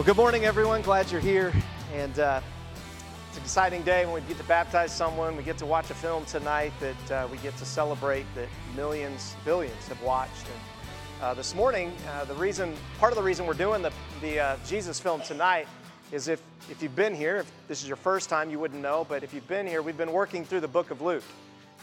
[0.00, 0.80] Well, good morning, everyone.
[0.80, 1.52] Glad you're here.
[1.92, 2.40] And uh,
[3.28, 5.36] it's an exciting day when we get to baptize someone.
[5.36, 9.36] We get to watch a film tonight that uh, we get to celebrate that millions,
[9.44, 10.46] billions have watched.
[10.46, 13.92] And uh, this morning, uh, the reason, part of the reason we're doing the,
[14.22, 15.68] the uh, Jesus film tonight
[16.12, 19.04] is if, if you've been here, if this is your first time, you wouldn't know,
[19.06, 21.24] but if you've been here, we've been working through the book of Luke.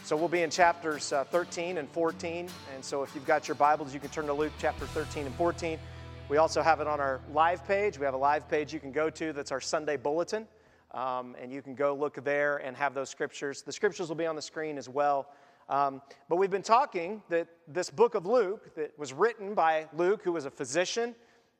[0.02, 2.48] So we'll be in chapters uh, 13 and 14.
[2.74, 5.34] And so if you've got your Bibles, you can turn to Luke chapter 13 and
[5.36, 5.78] 14.
[6.28, 7.98] We also have it on our live page.
[7.98, 10.46] We have a live page you can go to that's our Sunday bulletin.
[10.90, 13.62] Um, and you can go look there and have those scriptures.
[13.62, 15.28] The scriptures will be on the screen as well.
[15.70, 20.20] Um, but we've been talking that this book of Luke, that was written by Luke,
[20.22, 21.14] who was a physician,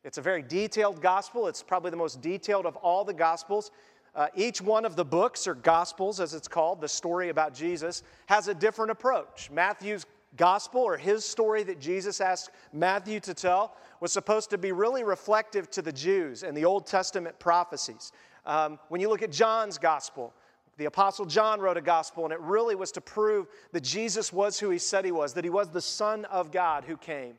[0.05, 1.49] it's a very detailed gospel.
[1.49, 3.71] It's probably the most detailed of all the gospels.
[4.15, 8.03] Uh, each one of the books, or gospels as it's called, the story about Jesus,
[8.27, 9.51] has a different approach.
[9.51, 10.05] Matthew's
[10.37, 15.05] gospel, or his story that Jesus asked Matthew to tell, was supposed to be really
[15.05, 18.13] reflective to the Jews and the Old Testament prophecies.
[18.47, 20.33] Um, when you look at John's gospel,
[20.79, 24.61] the Apostle John wrote a gospel, and it really was to prove that Jesus was
[24.61, 27.35] who he said he was, that he was the Son of God who came.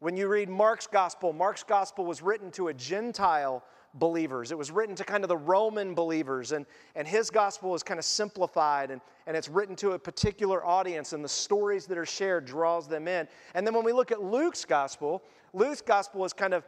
[0.00, 4.52] When you read Mark's gospel, Mark's gospel was written to a Gentile believers.
[4.52, 7.98] It was written to kind of the Roman believers, and, and his gospel is kind
[7.98, 12.06] of simplified and, and it's written to a particular audience, and the stories that are
[12.06, 13.28] shared draws them in.
[13.54, 15.22] And then when we look at Luke's gospel,
[15.52, 16.64] Luke's gospel is kind of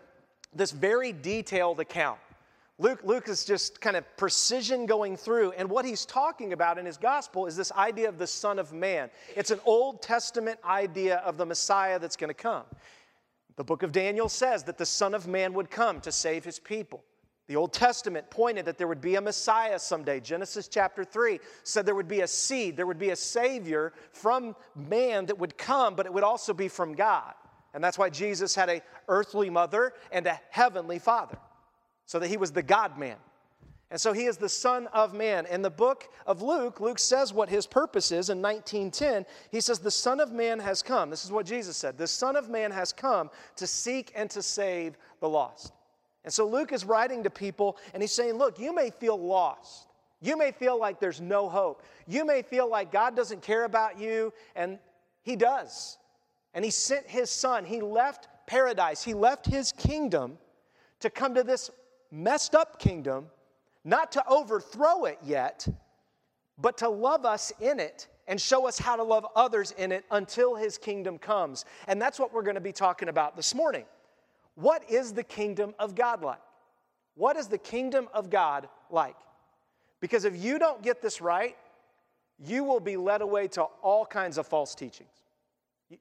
[0.55, 2.19] this very detailed account.
[2.79, 6.85] Luke, Luke is just kind of precision going through, and what he's talking about in
[6.85, 9.11] his gospel is this idea of the Son of Man.
[9.37, 12.65] It's an Old Testament idea of the Messiah that's going to come.
[13.57, 16.59] The book of Daniel says that the Son of Man would come to save his
[16.59, 17.05] people.
[17.47, 20.19] The Old Testament pointed that there would be a Messiah someday.
[20.19, 24.57] Genesis chapter 3 said there would be a seed, there would be a Savior from
[24.75, 27.35] man that would come, but it would also be from God.
[27.75, 31.37] And that's why Jesus had a earthly mother and a heavenly father,
[32.07, 33.17] so that he was the God man.
[33.91, 35.47] And so he is the Son of Man.
[35.47, 39.27] In the book of Luke, Luke says what his purpose is in 1910.
[39.53, 41.11] He says, The Son of Man has come.
[41.11, 41.99] This is what Jesus said.
[41.99, 45.73] The Son of Man has come to seek and to save the lost.
[46.25, 49.87] And so Luke is writing to people and he's saying, Look, you may feel lost.
[50.25, 51.83] You may feel like there's no hope.
[52.07, 54.79] You may feel like God doesn't care about you, and
[55.23, 55.99] He does.
[56.55, 57.65] And He sent His Son.
[57.65, 60.39] He left paradise, He left His kingdom
[61.01, 61.71] to come to this
[62.11, 63.27] messed up kingdom,
[63.85, 65.67] not to overthrow it yet,
[66.59, 70.05] but to love us in it and show us how to love others in it
[70.11, 71.65] until His kingdom comes.
[71.89, 73.85] And that's what we're going to be talking about this morning.
[74.55, 76.39] What is the kingdom of God like?
[77.17, 79.17] What is the kingdom of God like?
[80.01, 81.57] Because if you don't get this right,
[82.39, 85.09] you will be led away to all kinds of false teachings.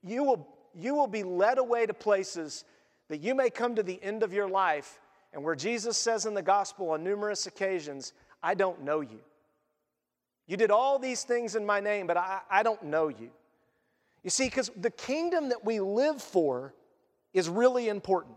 [0.01, 2.66] You will, you will be led away to places
[3.09, 4.99] that you may come to the end of your life
[5.33, 9.19] and where Jesus says in the gospel on numerous occasions, I don't know you.
[10.47, 13.29] You did all these things in my name, but I, I don't know you.
[14.23, 16.73] You see, because the kingdom that we live for
[17.33, 18.35] is really important.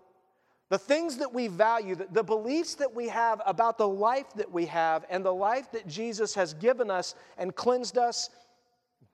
[0.68, 4.66] The things that we value, the beliefs that we have about the life that we
[4.66, 8.30] have and the life that Jesus has given us and cleansed us,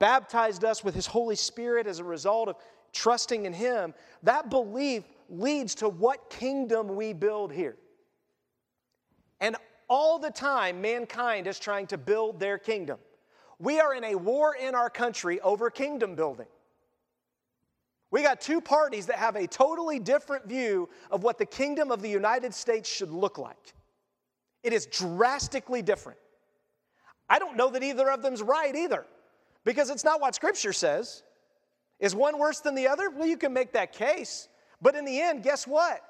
[0.02, 2.56] baptized us with His Holy Spirit as a result of
[2.92, 7.76] trusting in Him, that belief leads to what kingdom we build here.
[9.40, 9.54] And
[9.88, 12.98] all the time, mankind is trying to build their kingdom.
[13.60, 16.48] We are in a war in our country over kingdom building.
[18.10, 22.02] We got two parties that have a totally different view of what the kingdom of
[22.02, 23.72] the United States should look like.
[24.64, 26.18] It is drastically different.
[27.30, 29.06] I don't know that either of them's right either,
[29.64, 31.22] because it's not what Scripture says.
[32.00, 33.10] Is one worse than the other?
[33.10, 34.48] Well, you can make that case.
[34.80, 36.00] But in the end, guess what?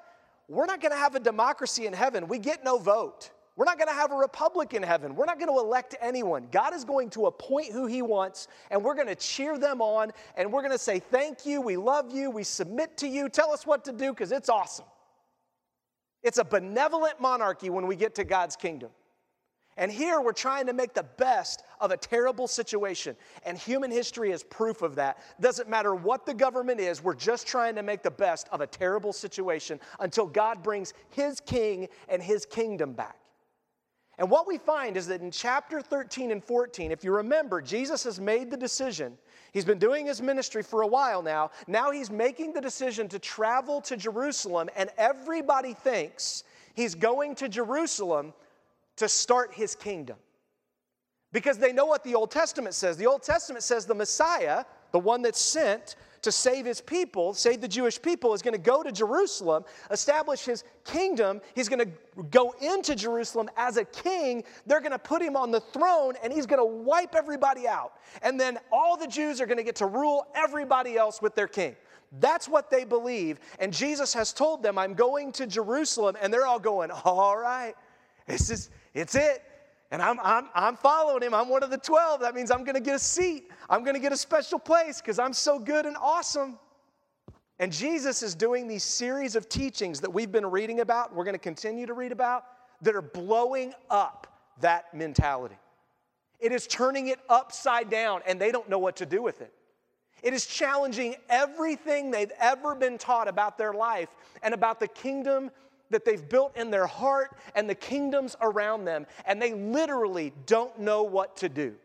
[0.47, 2.27] We're not going to have a democracy in heaven.
[2.27, 3.31] We get no vote.
[3.55, 5.15] We're not going to have a republic in heaven.
[5.15, 6.47] We're not going to elect anyone.
[6.51, 10.11] God is going to appoint who He wants, and we're going to cheer them on,
[10.35, 13.51] and we're going to say, Thank you, we love you, we submit to you, tell
[13.51, 14.85] us what to do, because it's awesome.
[16.23, 18.89] It's a benevolent monarchy when we get to God's kingdom.
[19.77, 23.15] And here we're trying to make the best of a terrible situation.
[23.45, 25.17] And human history is proof of that.
[25.41, 28.67] Doesn't matter what the government is, we're just trying to make the best of a
[28.67, 33.17] terrible situation until God brings His king and His kingdom back.
[34.19, 38.03] And what we find is that in chapter 13 and 14, if you remember, Jesus
[38.03, 39.17] has made the decision.
[39.53, 41.49] He's been doing his ministry for a while now.
[41.67, 46.43] Now he's making the decision to travel to Jerusalem, and everybody thinks
[46.75, 48.33] he's going to Jerusalem
[48.97, 50.17] to start his kingdom.
[51.31, 52.95] Because they know what the Old Testament says.
[52.95, 57.59] The Old Testament says the Messiah, the one that's sent to save his people, save
[57.59, 61.41] the Jewish people, is going to go to Jerusalem, establish his kingdom.
[61.53, 64.43] He's going to go into Jerusalem as a king.
[64.65, 67.93] They're going to put him on the throne and he's going to wipe everybody out.
[68.21, 71.47] And then all the Jews are going to get to rule everybody else with their
[71.47, 71.75] king.
[72.19, 73.39] That's what they believe.
[73.59, 76.15] And Jesus has told them, I'm going to Jerusalem.
[76.21, 77.73] And they're all going, All right,
[78.27, 79.43] this is, it's it.
[79.91, 81.35] And I'm, I'm, I'm following him.
[81.35, 82.21] I'm one of the 12.
[82.21, 83.51] That means I'm going to get a seat.
[83.69, 86.57] I'm going to get a special place because I'm so good and awesome.
[87.59, 91.35] And Jesus is doing these series of teachings that we've been reading about, we're going
[91.35, 92.45] to continue to read about,
[92.81, 95.55] that are blowing up that mentality.
[96.39, 99.53] It is turning it upside down, and they don't know what to do with it.
[100.23, 104.09] It is challenging everything they've ever been taught about their life
[104.41, 105.51] and about the kingdom
[105.93, 110.77] that they've built in their heart and the kingdoms around them, and they literally don't
[110.79, 111.75] know what to do.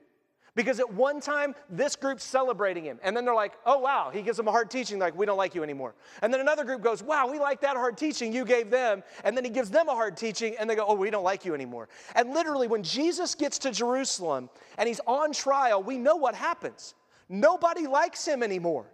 [0.54, 4.22] Because at one time, this group's celebrating him, and then they're like, oh, wow, he
[4.22, 5.94] gives them a hard teaching, like, we don't like you anymore.
[6.20, 9.04] And then another group goes, wow, we like that hard teaching you gave them.
[9.22, 11.44] And then he gives them a hard teaching, and they go, oh, we don't like
[11.44, 11.88] you anymore.
[12.16, 16.96] And literally, when Jesus gets to Jerusalem and he's on trial, we know what happens.
[17.28, 18.86] Nobody likes him anymore.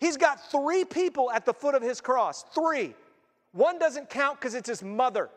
[0.00, 2.96] He's got three people at the foot of his cross, three.
[3.52, 5.30] One doesn't count because it's his mother.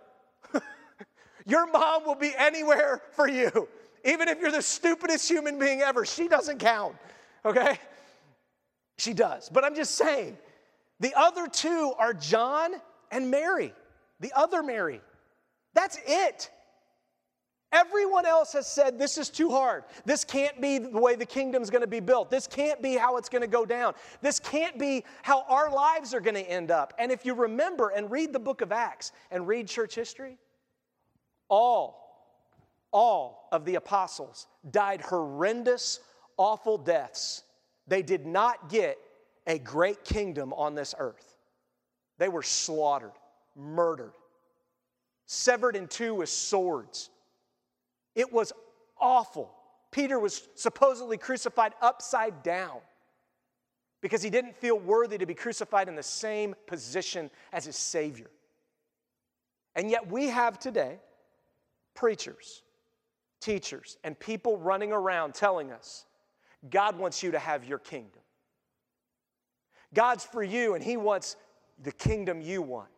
[1.45, 3.67] Your mom will be anywhere for you.
[4.03, 6.95] Even if you're the stupidest human being ever, she doesn't count,
[7.45, 7.79] okay?
[8.97, 9.47] She does.
[9.47, 10.37] But I'm just saying,
[10.99, 12.71] the other two are John
[13.11, 13.73] and Mary,
[14.19, 15.01] the other Mary.
[15.73, 16.49] That's it.
[17.71, 19.85] Everyone else has said this is too hard.
[20.03, 22.29] This can't be the way the kingdom's going to be built.
[22.29, 23.93] This can't be how it's going to go down.
[24.21, 26.93] This can't be how our lives are going to end up.
[26.99, 30.37] And if you remember and read the book of Acts and read church history,
[31.47, 32.43] all,
[32.91, 36.01] all of the apostles died horrendous,
[36.35, 37.43] awful deaths.
[37.87, 38.97] They did not get
[39.47, 41.37] a great kingdom on this earth.
[42.17, 43.13] They were slaughtered,
[43.55, 44.13] murdered,
[45.25, 47.09] severed in two with swords
[48.15, 48.53] it was
[48.99, 49.51] awful.
[49.91, 52.79] Peter was supposedly crucified upside down
[54.01, 58.29] because he didn't feel worthy to be crucified in the same position as his Savior.
[59.75, 60.99] And yet we have today
[61.93, 62.63] preachers,
[63.39, 66.05] teachers, and people running around telling us
[66.69, 68.21] God wants you to have your kingdom.
[69.93, 71.35] God's for you, and He wants
[71.81, 72.89] the kingdom you want.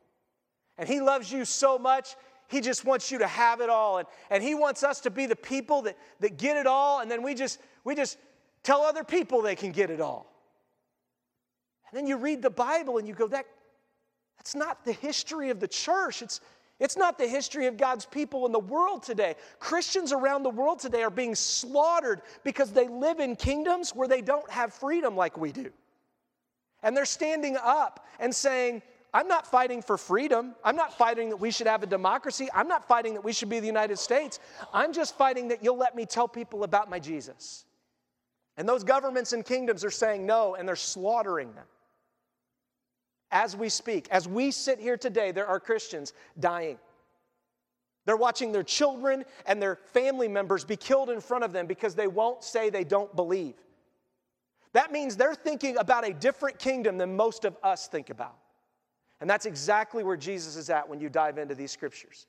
[0.77, 2.15] And He loves you so much,
[2.53, 3.97] he just wants you to have it all.
[3.97, 7.09] And, and He wants us to be the people that, that get it all, and
[7.09, 8.19] then we just, we just
[8.61, 10.31] tell other people they can get it all.
[11.89, 13.45] And then you read the Bible and you go, that,
[14.37, 16.21] that's not the history of the church.
[16.21, 16.41] It's,
[16.79, 19.35] it's not the history of God's people in the world today.
[19.59, 24.21] Christians around the world today are being slaughtered because they live in kingdoms where they
[24.21, 25.71] don't have freedom like we do.
[26.83, 28.81] And they're standing up and saying,
[29.13, 30.55] I'm not fighting for freedom.
[30.63, 32.49] I'm not fighting that we should have a democracy.
[32.53, 34.39] I'm not fighting that we should be the United States.
[34.73, 37.65] I'm just fighting that you'll let me tell people about my Jesus.
[38.57, 41.65] And those governments and kingdoms are saying no, and they're slaughtering them.
[43.31, 46.77] As we speak, as we sit here today, there are Christians dying.
[48.05, 51.95] They're watching their children and their family members be killed in front of them because
[51.95, 53.55] they won't say they don't believe.
[54.73, 58.35] That means they're thinking about a different kingdom than most of us think about.
[59.23, 62.27] And that's exactly where Jesus is at when you dive into these scriptures.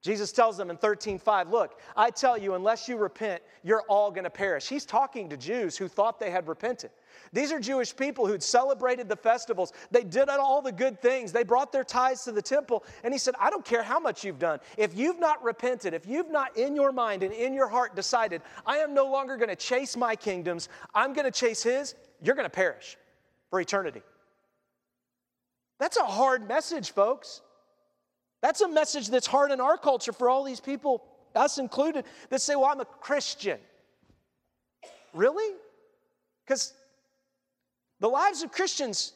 [0.00, 4.24] Jesus tells them in 13:5, "Look, I tell you unless you repent, you're all going
[4.24, 6.92] to perish." He's talking to Jews who thought they had repented.
[7.34, 9.74] These are Jewish people who'd celebrated the festivals.
[9.90, 11.30] They did all the good things.
[11.30, 14.24] They brought their tithes to the temple, and he said, "I don't care how much
[14.24, 14.60] you've done.
[14.78, 18.40] If you've not repented, if you've not in your mind and in your heart decided,
[18.64, 22.34] I am no longer going to chase my kingdoms, I'm going to chase his, you're
[22.34, 22.96] going to perish
[23.50, 24.02] for eternity."
[25.80, 27.40] That's a hard message, folks.
[28.42, 31.02] That's a message that's hard in our culture for all these people,
[31.34, 33.58] us included, that say, Well, I'm a Christian.
[35.12, 35.56] Really?
[36.46, 36.74] Because
[37.98, 39.14] the lives of Christians,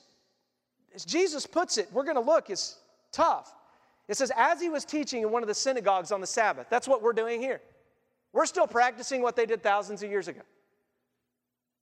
[0.94, 2.78] as Jesus puts it, we're going to look, is
[3.12, 3.54] tough.
[4.08, 6.86] It says, as he was teaching in one of the synagogues on the Sabbath, that's
[6.86, 7.60] what we're doing here.
[8.32, 10.42] We're still practicing what they did thousands of years ago.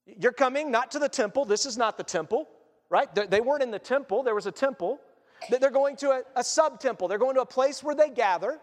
[0.05, 2.47] You're coming not to the temple, this is not the temple
[2.93, 3.09] right?
[3.15, 5.01] They weren't in the temple, there was a temple.
[5.49, 8.59] They're going to a, a sub temple, they're going to a place where they gather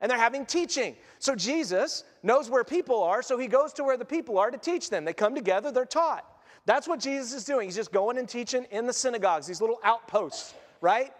[0.00, 0.94] and they're having teaching.
[1.18, 4.58] So Jesus knows where people are, so he goes to where the people are to
[4.58, 5.04] teach them.
[5.04, 6.24] They come together, they're taught.
[6.66, 7.66] That's what Jesus is doing.
[7.66, 11.12] He's just going and teaching in the synagogues, these little outposts, right?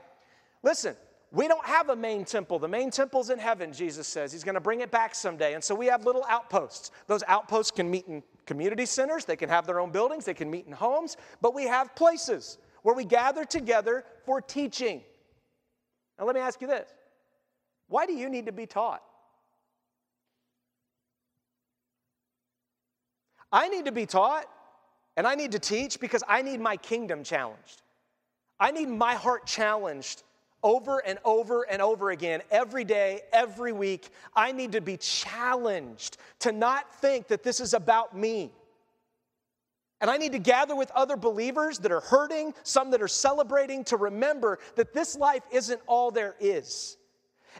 [0.63, 0.95] Listen,
[1.35, 2.61] We don't have a main temple.
[2.61, 4.31] The main temple's in heaven, Jesus says.
[4.31, 5.55] He's going to bring it back someday.
[5.55, 6.93] And so we have little outposts.
[7.09, 10.51] Those outposts can meet in community centers, they can have their own buildings, they can
[10.51, 15.03] meet in homes, but we have places where we gather together for teaching.
[16.19, 16.89] Now, let me ask you this
[17.89, 19.03] why do you need to be taught?
[23.51, 24.45] I need to be taught
[25.17, 27.83] and I need to teach because I need my kingdom challenged.
[28.61, 30.23] I need my heart challenged
[30.65, 34.09] over and over and over again, every day, every week.
[34.35, 38.51] I need to be challenged to not think that this is about me.
[40.01, 43.85] And I need to gather with other believers that are hurting, some that are celebrating,
[43.85, 46.97] to remember that this life isn't all there is.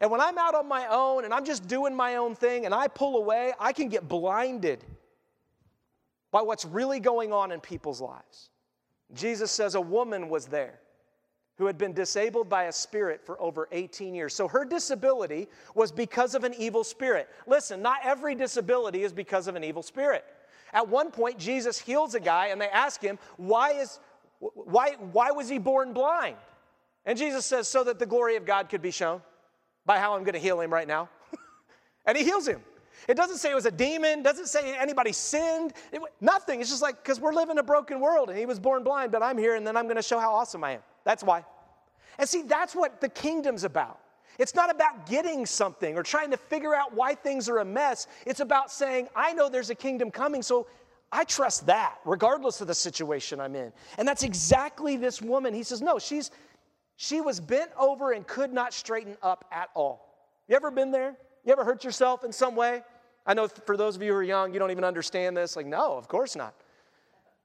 [0.01, 2.75] And when I'm out on my own and I'm just doing my own thing and
[2.75, 4.83] I pull away, I can get blinded
[6.33, 8.51] by what's really going on in people's lives.
[9.13, 10.81] Jesus says a woman was there
[11.57, 14.35] who had been disabled by a spirit for over 18 years.
[14.35, 17.29] So her disability was because of an evil spirit.
[17.47, 20.25] Listen, not every disability is because of an evil spirit.
[20.73, 24.01] At one point, Jesus heals a guy and they ask him, Why, is,
[24.41, 26.37] why, why was he born blind?
[27.07, 29.23] And Jesus says, So that the glory of God could be shown
[29.87, 31.09] by how I'm going to heal him right now.
[32.07, 32.61] and he heals him.
[33.07, 36.61] It doesn't say it was a demon, doesn't say anybody sinned, it, nothing.
[36.61, 39.13] It's just like, because we're living in a broken world and he was born blind,
[39.13, 40.81] but I'm here and then I'm going to show how awesome I am.
[41.05, 41.45] That's why.
[42.19, 44.01] And see, that's what the kingdom's about.
[44.39, 48.09] It's not about getting something or trying to figure out why things are a mess.
[48.27, 50.67] It's about saying, I know there's a kingdom coming, so
[51.13, 53.73] I trust that, regardless of the situation I'm in.
[53.99, 55.55] And that's exactly this woman.
[55.55, 56.33] He says, No, she's
[56.97, 60.31] she was bent over and could not straighten up at all.
[60.49, 61.17] You ever been there?
[61.45, 62.83] You ever hurt yourself in some way?
[63.27, 65.57] I know for those of you who are young, you don't even understand this.
[65.57, 66.55] Like, no, of course not.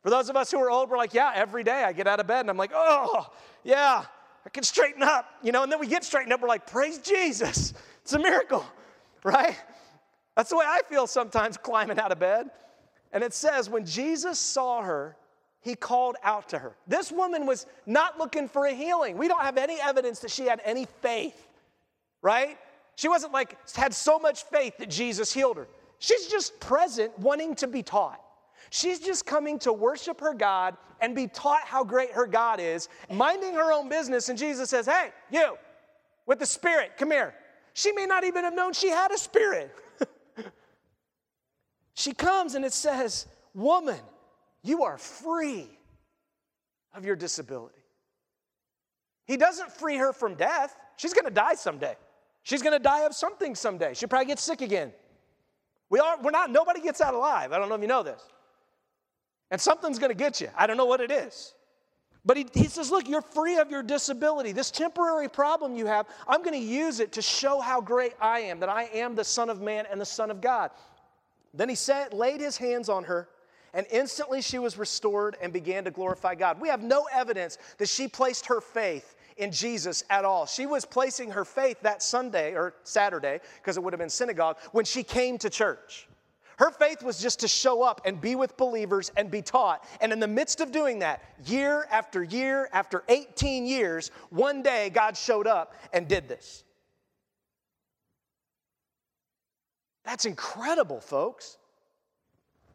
[0.01, 2.20] For those of us who are old, we're like, yeah, every day I get out
[2.20, 3.27] of bed and I'm like, oh,
[3.63, 4.06] yeah,
[4.46, 7.00] I can straighten up, you know, and then we get straightened up, we're like, praise
[7.00, 7.74] Jesus.
[8.01, 8.65] It's a miracle,
[9.24, 9.56] right?
[10.36, 12.50] That's the way I feel sometimes climbing out of bed.
[13.12, 15.18] And it says, when Jesus saw her,
[15.62, 16.75] he called out to her.
[16.88, 19.18] This woman was not looking for a healing.
[19.18, 21.48] We don't have any evidence that she had any faith,
[22.22, 22.58] right?
[22.96, 25.68] She wasn't like, had so much faith that Jesus healed her.
[26.00, 28.22] She's just present, wanting to be taught.
[28.69, 32.89] She's just coming to worship her God and be taught how great her God is,
[33.11, 34.29] minding her own business.
[34.29, 35.57] And Jesus says, Hey, you,
[36.25, 37.33] with the Spirit, come here.
[37.73, 39.73] She may not even have known she had a spirit.
[41.93, 43.99] she comes and it says, Woman,
[44.63, 45.69] you are free
[46.93, 47.75] of your disability.
[49.25, 50.75] He doesn't free her from death.
[50.97, 51.95] She's gonna die someday.
[52.43, 53.93] She's gonna die of something someday.
[53.93, 54.91] She'll probably get sick again.
[55.89, 57.51] We are, we're not, nobody gets out alive.
[57.51, 58.21] I don't know if you know this.
[59.51, 60.50] And something's going to get you.
[60.56, 61.53] I don't know what it is.
[62.25, 64.51] But he, he says, Look, you're free of your disability.
[64.51, 68.41] This temporary problem you have, I'm going to use it to show how great I
[68.41, 70.72] am, that I am the Son of Man and the Son of God.
[71.53, 73.29] Then he said, laid his hands on her,
[73.74, 76.62] and instantly she was restored and began to glorify God.
[76.62, 80.46] We have no evidence that she placed her faith in Jesus at all.
[80.46, 84.58] She was placing her faith that Sunday or Saturday, because it would have been synagogue,
[84.72, 86.08] when she came to church.
[86.59, 89.87] Her faith was just to show up and be with believers and be taught.
[90.01, 94.89] And in the midst of doing that, year after year after 18 years, one day
[94.89, 96.65] God showed up and did this.
[100.03, 101.57] That's incredible, folks.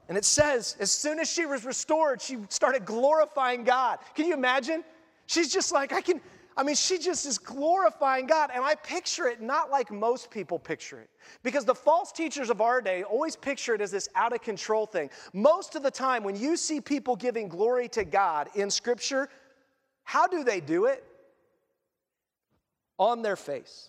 [0.08, 3.98] And it says, as soon as she was restored, she started glorifying God.
[4.14, 4.82] Can you imagine?
[5.26, 6.22] She's just like, I can,
[6.56, 8.50] I mean, she just is glorifying God.
[8.54, 11.11] And I picture it not like most people picture it.
[11.42, 14.87] Because the false teachers of our day always picture it as this out of control
[14.87, 15.11] thing.
[15.32, 19.28] Most of the time, when you see people giving glory to God in Scripture,
[20.04, 21.04] how do they do it?
[22.99, 23.88] On their face,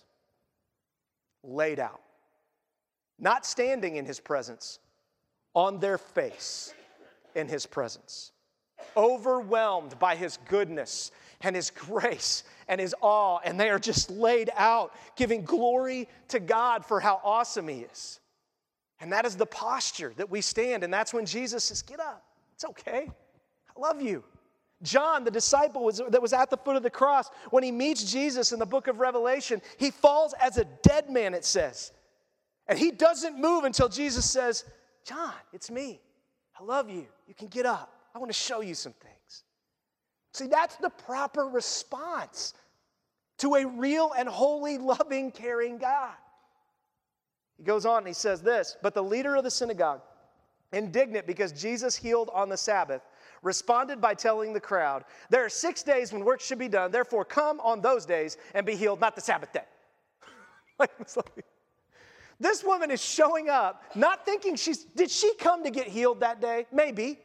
[1.44, 2.00] laid out,
[3.20, 4.80] not standing in His presence,
[5.54, 6.74] on their face
[7.36, 8.32] in His presence,
[8.96, 14.50] overwhelmed by His goodness and His grace and His awe, and they are just laid
[14.56, 18.20] out, giving glory to God for how awesome He is.
[19.00, 22.24] And that is the posture that we stand, and that's when Jesus says, Get up.
[22.54, 23.10] It's okay.
[23.76, 24.24] I love you.
[24.82, 28.10] John, the disciple was, that was at the foot of the cross, when he meets
[28.10, 31.92] Jesus in the book of Revelation, he falls as a dead man, it says.
[32.68, 34.64] And he doesn't move until Jesus says,
[35.04, 36.00] John, it's me.
[36.58, 37.06] I love you.
[37.26, 37.92] You can get up.
[38.14, 39.15] I want to show you some things.
[40.36, 42.52] See, that's the proper response
[43.38, 46.12] to a real and holy, loving, caring God.
[47.56, 50.02] He goes on and he says this But the leader of the synagogue,
[50.74, 53.00] indignant because Jesus healed on the Sabbath,
[53.40, 57.24] responded by telling the crowd, There are six days when work should be done, therefore
[57.24, 59.64] come on those days and be healed, not the Sabbath day.
[60.78, 60.90] like,
[62.38, 66.42] this woman is showing up, not thinking she's, did she come to get healed that
[66.42, 66.66] day?
[66.70, 67.20] Maybe.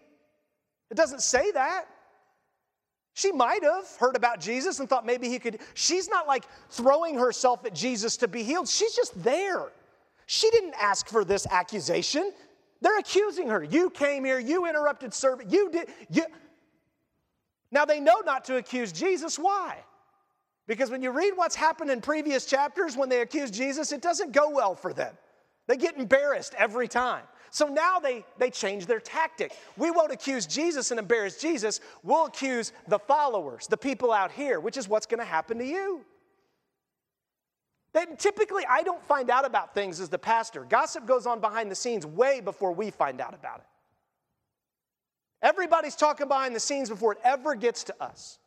[0.89, 1.87] It doesn't say that.
[3.13, 5.59] She might have heard about Jesus and thought maybe he could.
[5.73, 8.67] She's not like throwing herself at Jesus to be healed.
[8.67, 9.67] She's just there.
[10.25, 12.31] She didn't ask for this accusation.
[12.79, 13.63] They're accusing her.
[13.63, 15.89] You came here, you interrupted service, you did.
[16.09, 16.25] You.
[17.69, 19.37] Now they know not to accuse Jesus.
[19.37, 19.77] Why?
[20.67, 24.31] Because when you read what's happened in previous chapters when they accuse Jesus, it doesn't
[24.31, 25.13] go well for them.
[25.67, 27.23] They get embarrassed every time.
[27.51, 29.51] So now they, they change their tactic.
[29.77, 31.81] We won't accuse Jesus and embarrass Jesus.
[32.01, 35.65] We'll accuse the followers, the people out here, which is what's going to happen to
[35.65, 36.01] you.
[37.93, 40.63] Then typically, I don't find out about things as the pastor.
[40.63, 43.65] Gossip goes on behind the scenes way before we find out about it.
[45.41, 48.39] Everybody's talking behind the scenes before it ever gets to us.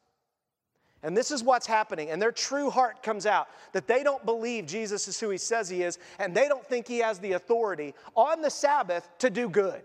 [1.04, 2.10] And this is what's happening.
[2.10, 5.68] And their true heart comes out that they don't believe Jesus is who he says
[5.68, 9.50] he is, and they don't think he has the authority on the Sabbath to do
[9.50, 9.82] good.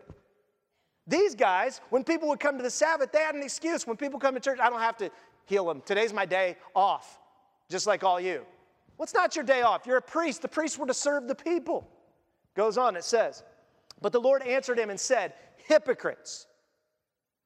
[1.06, 3.86] These guys, when people would come to the Sabbath, they had an excuse.
[3.86, 5.12] When people come to church, I don't have to
[5.46, 5.82] heal them.
[5.86, 7.20] Today's my day off,
[7.70, 8.46] just like all you.
[9.02, 9.86] It's not your day off.
[9.86, 10.42] You're a priest.
[10.42, 11.86] The priests were to serve the people.
[12.56, 13.44] Goes on, it says,
[14.02, 15.34] But the Lord answered him and said,
[15.68, 16.48] Hypocrites.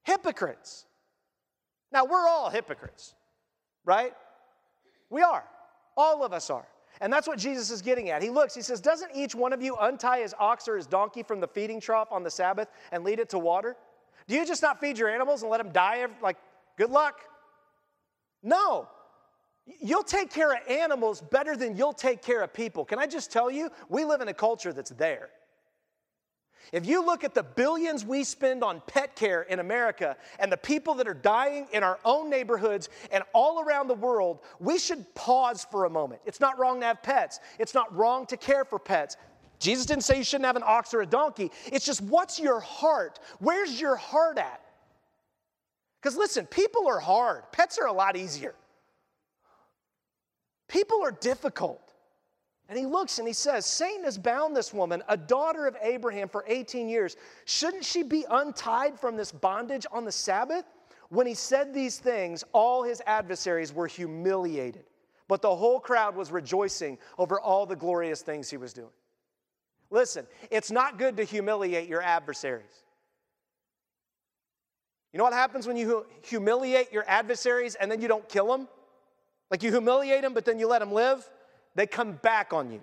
[0.04, 0.86] Hypocrites.
[1.92, 3.16] Now, we're all hypocrites
[3.86, 4.14] right?
[5.10, 5.44] We are.
[5.96, 6.68] All of us are.
[7.02, 8.22] And that's what Jesus is getting at.
[8.22, 11.24] He looks, he says, Doesn't each one of you untie his ox or his donkey
[11.24, 13.76] from the feeding trough on the Sabbath and lead it to water?
[14.28, 16.06] Do you just not feed your animals and let them die?
[16.22, 16.38] Like,
[16.78, 17.20] good luck?
[18.42, 18.88] No.
[19.66, 22.86] You'll take care of animals better than you'll take care of people.
[22.86, 25.30] Can I just tell you, we live in a culture that's there.
[26.72, 30.58] If you look at the billions we spend on pet care in America and the
[30.58, 35.14] people that are dying in our own neighborhoods and all around the world, we should
[35.14, 36.22] pause for a moment.
[36.26, 39.18] It's not wrong to have pets, it's not wrong to care for pets.
[39.60, 41.52] Jesus didn't say you shouldn't have an ox or a donkey.
[41.66, 43.20] It's just what's your heart?
[43.40, 44.62] Where's your heart at?
[46.02, 48.56] Because listen, people are hard, pets are a lot easier.
[50.68, 51.83] People are difficult.
[52.70, 56.30] And he looks and he says, Satan has bound this woman, a daughter of Abraham,
[56.30, 57.18] for 18 years.
[57.46, 60.66] Shouldn't she be untied from this bondage on the Sabbath?
[61.10, 64.86] When he said these things, all his adversaries were humiliated,
[65.28, 68.90] but the whole crowd was rejoicing over all the glorious things he was doing.
[69.92, 72.84] Listen, it's not good to humiliate your adversaries.
[75.12, 78.68] You know what happens when you humiliate your adversaries and then you don't kill them?
[79.52, 81.30] Like you humiliate them, but then you let them live?
[81.76, 82.82] They come back on you.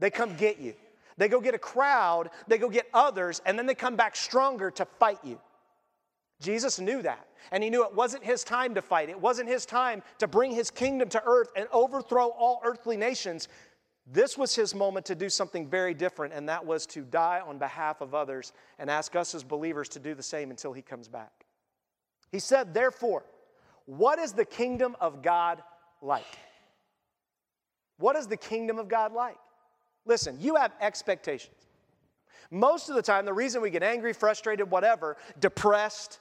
[0.00, 0.74] They come get you.
[1.16, 4.70] They go get a crowd, they go get others, and then they come back stronger
[4.72, 5.38] to fight you.
[6.40, 7.26] Jesus knew that.
[7.52, 9.08] And he knew it wasn't his time to fight.
[9.08, 13.48] It wasn't his time to bring his kingdom to earth and overthrow all earthly nations.
[14.06, 17.58] This was his moment to do something very different, and that was to die on
[17.58, 21.08] behalf of others and ask us as believers to do the same until he comes
[21.08, 21.44] back.
[22.32, 23.24] He said, Therefore,
[23.86, 25.62] what is the kingdom of God
[26.02, 26.24] like?
[27.98, 29.36] What is the kingdom of God like?
[30.06, 31.54] Listen, you have expectations.
[32.50, 36.18] Most of the time, the reason we get angry, frustrated, whatever, depressed,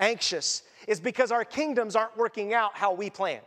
[0.00, 3.44] anxious, is because our kingdoms aren't working out how we planned.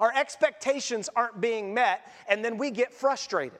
[0.00, 3.58] Our expectations aren't being met, and then we get frustrated.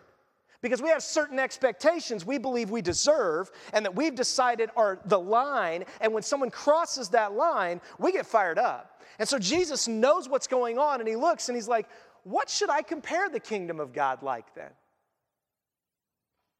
[0.60, 5.18] Because we have certain expectations we believe we deserve and that we've decided are the
[5.18, 9.00] line, and when someone crosses that line, we get fired up.
[9.20, 11.88] And so Jesus knows what's going on, and he looks and he's like,
[12.28, 14.70] what should I compare the kingdom of God like then?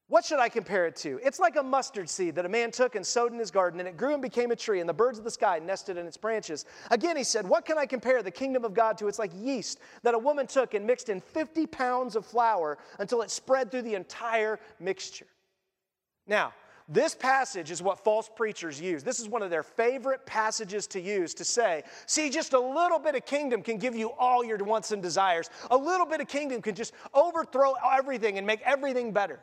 [0.07, 1.21] What should I compare it to?
[1.23, 3.87] It's like a mustard seed that a man took and sowed in his garden, and
[3.87, 6.17] it grew and became a tree, and the birds of the sky nested in its
[6.17, 6.65] branches.
[6.91, 9.09] Again, he said, What can I compare the kingdom of God to?
[9.09, 13.21] It's like yeast that a woman took and mixed in 50 pounds of flour until
[13.21, 15.27] it spread through the entire mixture.
[16.27, 16.55] Now,
[16.89, 19.03] this passage is what false preachers use.
[19.03, 22.99] This is one of their favorite passages to use to say, see, just a little
[22.99, 25.51] bit of kingdom can give you all your wants and desires.
[25.71, 29.39] A little bit of kingdom can just overthrow everything and make everything better.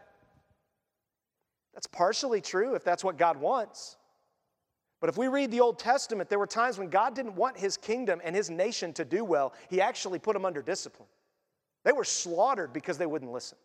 [1.76, 3.98] That's partially true if that's what God wants.
[5.00, 7.78] But if we read the Old Testament, there were times when God didn't want his
[7.78, 9.54] kingdom and his nation to do well.
[9.70, 11.10] He actually put them under discipline.
[11.84, 13.60] They were slaughtered because they wouldn't listen.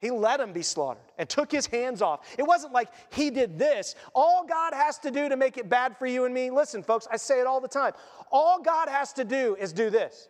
[0.00, 2.20] He let him be slaughtered and took his hands off.
[2.38, 3.94] It wasn't like he did this.
[4.14, 7.06] All God has to do to make it bad for you and me, listen, folks,
[7.10, 7.92] I say it all the time.
[8.32, 10.28] All God has to do is do this.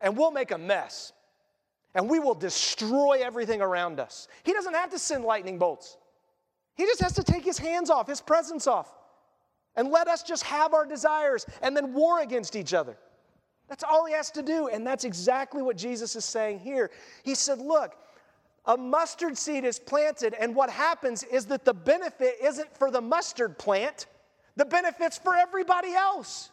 [0.00, 1.12] And we'll make a mess.
[1.96, 4.28] And we will destroy everything around us.
[4.44, 5.96] He doesn't have to send lightning bolts.
[6.76, 8.92] He just has to take his hands off, his presence off,
[9.76, 12.96] and let us just have our desires and then war against each other.
[13.68, 14.68] That's all he has to do.
[14.68, 16.90] And that's exactly what Jesus is saying here.
[17.22, 17.96] He said, Look,
[18.66, 23.00] a mustard seed is planted, and what happens is that the benefit isn't for the
[23.00, 24.06] mustard plant,
[24.56, 26.50] the benefit's for everybody else.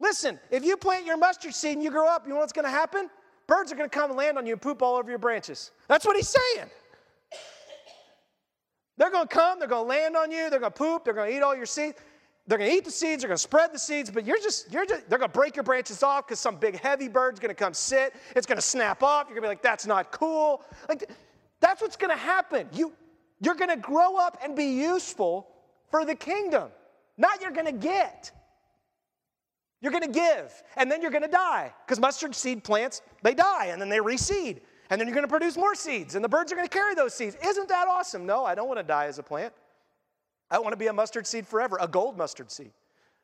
[0.00, 2.70] Listen, if you plant your mustard seed and you grow up, you know what's to
[2.70, 3.08] happen?
[3.46, 5.70] Birds are to come and land on you and poop all over your branches.
[5.88, 6.70] That's what he's saying.
[8.96, 11.54] They're to come, they're to land on you, they're to poop, they're to eat all
[11.54, 11.98] your seeds.
[12.46, 14.72] They're going to eat the seeds, they're going to spread the seeds, but you're just,
[14.72, 17.54] you're just, they're going to break your branches off because some big heavy bird's going
[17.54, 18.14] to come sit.
[18.34, 19.28] It's going to snap off.
[19.28, 20.62] You're going to be like, that's not cool.
[20.88, 21.08] Like,
[21.60, 22.68] that's what's going to happen.
[22.72, 22.92] You,
[23.40, 25.48] you're going to grow up and be useful
[25.90, 26.70] for the kingdom,
[27.16, 28.32] not you're going to get.
[29.80, 33.34] You're going to give, and then you're going to die because mustard seed plants, they
[33.34, 34.60] die and then they reseed.
[34.90, 36.94] And then you're going to produce more seeds, and the birds are going to carry
[36.94, 37.36] those seeds.
[37.42, 38.26] Isn't that awesome?
[38.26, 39.52] No, I don't want to die as a plant.
[40.52, 42.72] I want to be a mustard seed forever, a gold mustard seed.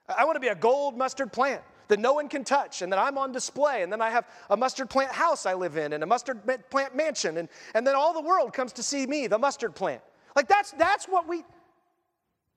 [0.08, 2.98] I want to be a gold mustard plant that no one can touch and that
[2.98, 3.82] I'm on display.
[3.82, 6.96] And then I have a mustard plant house I live in and a mustard plant
[6.96, 7.36] mansion.
[7.36, 10.00] And, and then all the world comes to see me, the mustard plant.
[10.34, 11.44] Like that's, that's what we,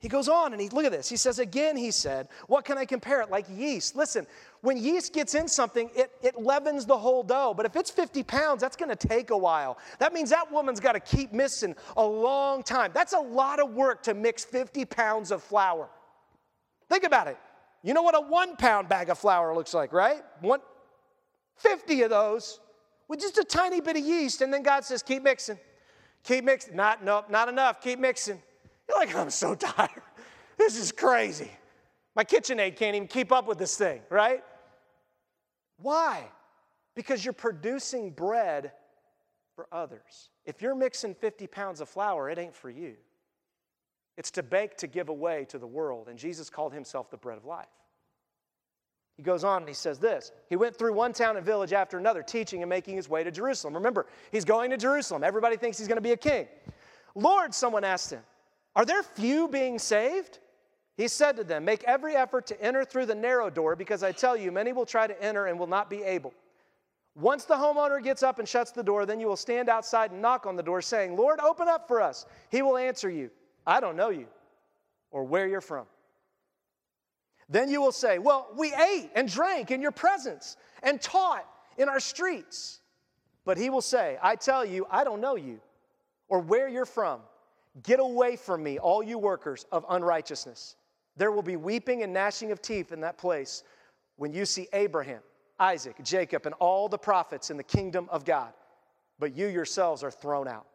[0.02, 1.08] he goes on and he, look at this.
[1.08, 3.30] He says, again, he said, what can I compare it?
[3.30, 3.96] Like yeast.
[3.96, 4.26] Listen,
[4.62, 7.54] when yeast gets in something, it, it leavens the whole dough.
[7.56, 9.78] But if it's 50 pounds, that's gonna take a while.
[10.00, 12.90] That means that woman's gotta keep missing a long time.
[12.96, 15.88] That's a lot of work to mix 50 pounds of flour.
[16.90, 17.38] Think about it.
[17.84, 20.24] You know what a one pound bag of flour looks like, right?
[20.40, 20.62] One,
[21.58, 22.60] 50 of those
[23.08, 24.42] with just a tiny bit of yeast.
[24.42, 25.60] And then God says, keep mixing.
[26.24, 26.76] Keep mixing.
[26.76, 27.82] Not, nope, not enough.
[27.82, 28.42] Keep mixing.
[28.92, 29.90] You're like, I'm so tired.
[30.58, 31.50] This is crazy.
[32.16, 34.44] My KitchenAid can't even keep up with this thing, right?
[35.82, 36.26] Why?
[36.96, 38.74] Because you're producing bread
[39.56, 40.30] for others.
[40.46, 42.96] If you're mixing 50 pounds of flour, it ain't for you.
[44.18, 46.10] It's to bake to give away to the world.
[46.10, 47.68] And Jesus called himself the bread of life.
[49.16, 51.98] He goes on and he says this He went through one town and village after
[51.98, 53.74] another, teaching and making his way to Jerusalem.
[53.74, 55.24] Remember, he's going to Jerusalem.
[55.24, 56.48] Everybody thinks he's going to be a king.
[57.16, 58.22] Lord, someone asked him,
[58.76, 60.40] are there few being saved?
[60.96, 64.12] He said to them, Make every effort to enter through the narrow door, because I
[64.12, 66.34] tell you, many will try to enter and will not be able.
[67.16, 70.22] Once the homeowner gets up and shuts the door, then you will stand outside and
[70.22, 72.26] knock on the door, saying, Lord, open up for us.
[72.50, 73.30] He will answer you,
[73.68, 74.28] I don't know you
[75.12, 75.86] or where you're from.
[77.50, 81.46] Then you will say, Well, we ate and drank in your presence and taught
[81.78, 82.80] in our streets.
[83.44, 85.60] But he will say, I tell you, I don't know you
[86.30, 87.22] or where you're from.
[87.84, 90.76] Get away from me, all you workers of unrighteousness.
[91.16, 93.64] There will be weeping and gnashing of teeth in that place
[94.18, 95.22] when you see Abraham,
[95.60, 98.54] Isaac, Jacob, and all the prophets in the kingdom of God.
[99.20, 100.66] But you yourselves are thrown out.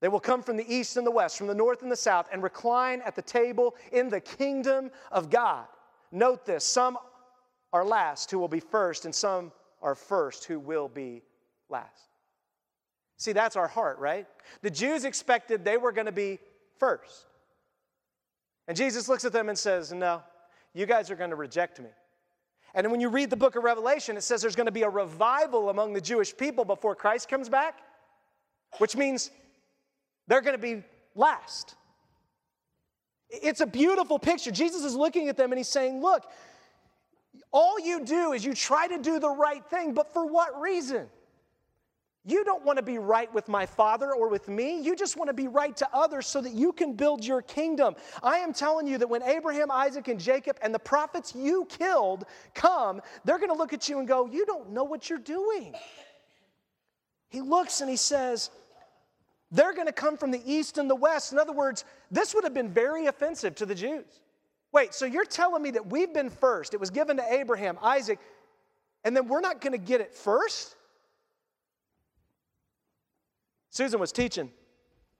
[0.00, 2.28] They will come from the east and the west, from the north and the south,
[2.32, 5.66] and recline at the table in the kingdom of God.
[6.12, 6.98] Note this some
[7.72, 11.22] are last who will be first, and some are first who will be
[11.68, 12.07] last.
[13.18, 14.26] See, that's our heart, right?
[14.62, 16.38] The Jews expected they were going to be
[16.78, 17.26] first.
[18.68, 20.22] And Jesus looks at them and says, No,
[20.72, 21.88] you guys are going to reject me.
[22.74, 24.88] And when you read the book of Revelation, it says there's going to be a
[24.88, 27.78] revival among the Jewish people before Christ comes back,
[28.76, 29.30] which means
[30.28, 31.74] they're going to be last.
[33.30, 34.52] It's a beautiful picture.
[34.52, 36.22] Jesus is looking at them and he's saying, Look,
[37.50, 41.08] all you do is you try to do the right thing, but for what reason?
[42.28, 44.82] You don't want to be right with my father or with me.
[44.82, 47.94] You just want to be right to others so that you can build your kingdom.
[48.22, 52.26] I am telling you that when Abraham, Isaac, and Jacob and the prophets you killed
[52.52, 55.74] come, they're going to look at you and go, You don't know what you're doing.
[57.30, 58.50] He looks and he says,
[59.50, 61.32] They're going to come from the east and the west.
[61.32, 64.20] In other words, this would have been very offensive to the Jews.
[64.70, 66.74] Wait, so you're telling me that we've been first?
[66.74, 68.18] It was given to Abraham, Isaac,
[69.02, 70.74] and then we're not going to get it first?
[73.78, 74.50] Susan was teaching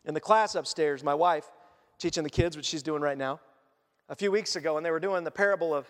[0.04, 1.48] in the class upstairs, my wife,
[1.96, 3.38] teaching the kids, what she's doing right now,
[4.08, 5.86] a few weeks ago, and they were doing the parable of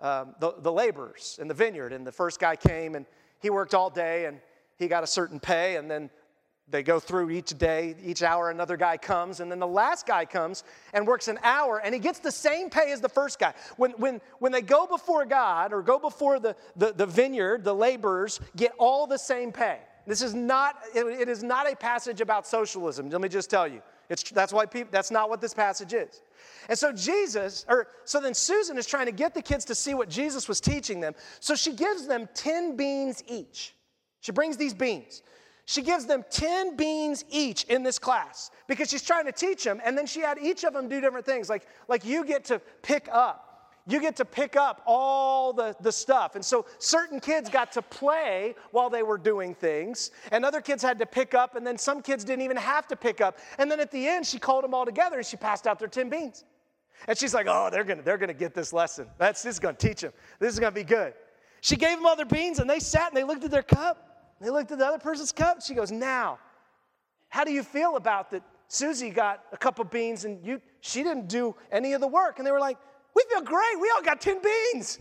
[0.00, 1.92] um, the, the laborers in the vineyard.
[1.92, 3.06] And the first guy came and
[3.40, 4.40] he worked all day and
[4.76, 6.10] he got a certain pay, and then
[6.66, 10.24] they go through each day, each hour, another guy comes, and then the last guy
[10.24, 13.54] comes and works an hour, and he gets the same pay as the first guy.
[13.76, 17.72] When, when, when they go before God or go before the, the, the vineyard, the
[17.72, 19.78] laborers get all the same pay.
[20.06, 23.08] This is not, it is not a passage about socialism.
[23.08, 23.82] Let me just tell you.
[24.10, 26.20] It's, that's why people, that's not what this passage is.
[26.68, 29.94] And so Jesus, or so then Susan is trying to get the kids to see
[29.94, 31.14] what Jesus was teaching them.
[31.40, 33.74] So she gives them 10 beans each.
[34.20, 35.22] She brings these beans.
[35.66, 39.80] She gives them 10 beans each in this class because she's trying to teach them.
[39.82, 41.48] And then she had each of them do different things.
[41.48, 43.43] Like, like you get to pick up.
[43.86, 46.36] You get to pick up all the, the stuff.
[46.36, 50.82] And so certain kids got to play while they were doing things, and other kids
[50.82, 53.38] had to pick up, and then some kids didn't even have to pick up.
[53.58, 55.88] And then at the end, she called them all together and she passed out their
[55.88, 56.44] 10 beans.
[57.06, 59.06] And she's like, oh, they're gonna, they're gonna get this lesson.
[59.18, 60.12] That's this is gonna teach them.
[60.38, 61.12] This is gonna be good.
[61.60, 64.36] She gave them all their beans, and they sat and they looked at their cup.
[64.40, 65.60] They looked at the other person's cup.
[65.60, 66.38] She goes, Now,
[67.28, 68.42] how do you feel about that?
[68.68, 72.38] Susie got a cup of beans and you, she didn't do any of the work.
[72.38, 72.78] And they were like,
[73.14, 73.80] We feel great.
[73.80, 74.98] We all got 10 beans.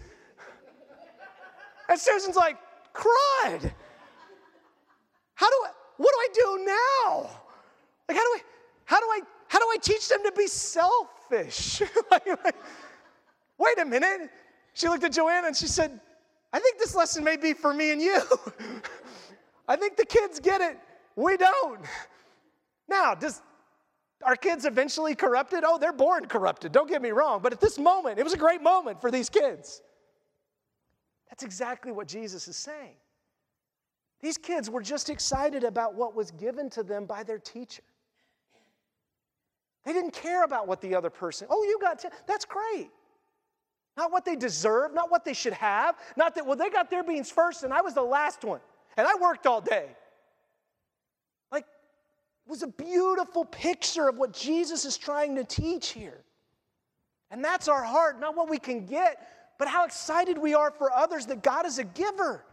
[1.90, 2.58] And Susan's like,
[2.94, 3.74] Cried.
[5.34, 7.30] How do I, what do I do now?
[8.08, 8.42] Like, how do I,
[8.86, 11.82] how do I, how do I teach them to be selfish?
[12.12, 12.56] like, like,
[13.58, 14.30] wait a minute.
[14.74, 16.00] She looked at Joanna and she said,
[16.52, 18.22] I think this lesson may be for me and you.
[19.68, 20.78] I think the kids get it.
[21.16, 21.82] We don't.
[22.88, 23.42] Now, does
[24.22, 25.64] our kids eventually corrupted?
[25.66, 26.72] Oh, they're born corrupted.
[26.72, 27.42] Don't get me wrong.
[27.42, 29.82] But at this moment, it was a great moment for these kids.
[31.30, 32.96] That's exactly what Jesus is saying.
[34.22, 37.84] These kids were just excited about what was given to them by their teacher.
[39.84, 42.12] They didn't care about what the other person, oh, you got 10.
[42.26, 42.90] That's great.
[43.98, 47.04] Not what they deserve, not what they should have, not that, well, they got their
[47.04, 48.62] beans first and I was the last one.
[48.96, 49.90] And I worked all day.
[52.46, 56.24] Was a beautiful picture of what Jesus is trying to teach here.
[57.32, 59.28] And that's our heart, not what we can get,
[59.58, 62.44] but how excited we are for others that God is a giver.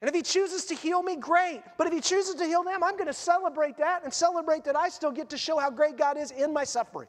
[0.00, 1.62] And if He chooses to heal me, great.
[1.76, 4.76] But if He chooses to heal them, I'm going to celebrate that and celebrate that
[4.76, 7.08] I still get to show how great God is in my suffering.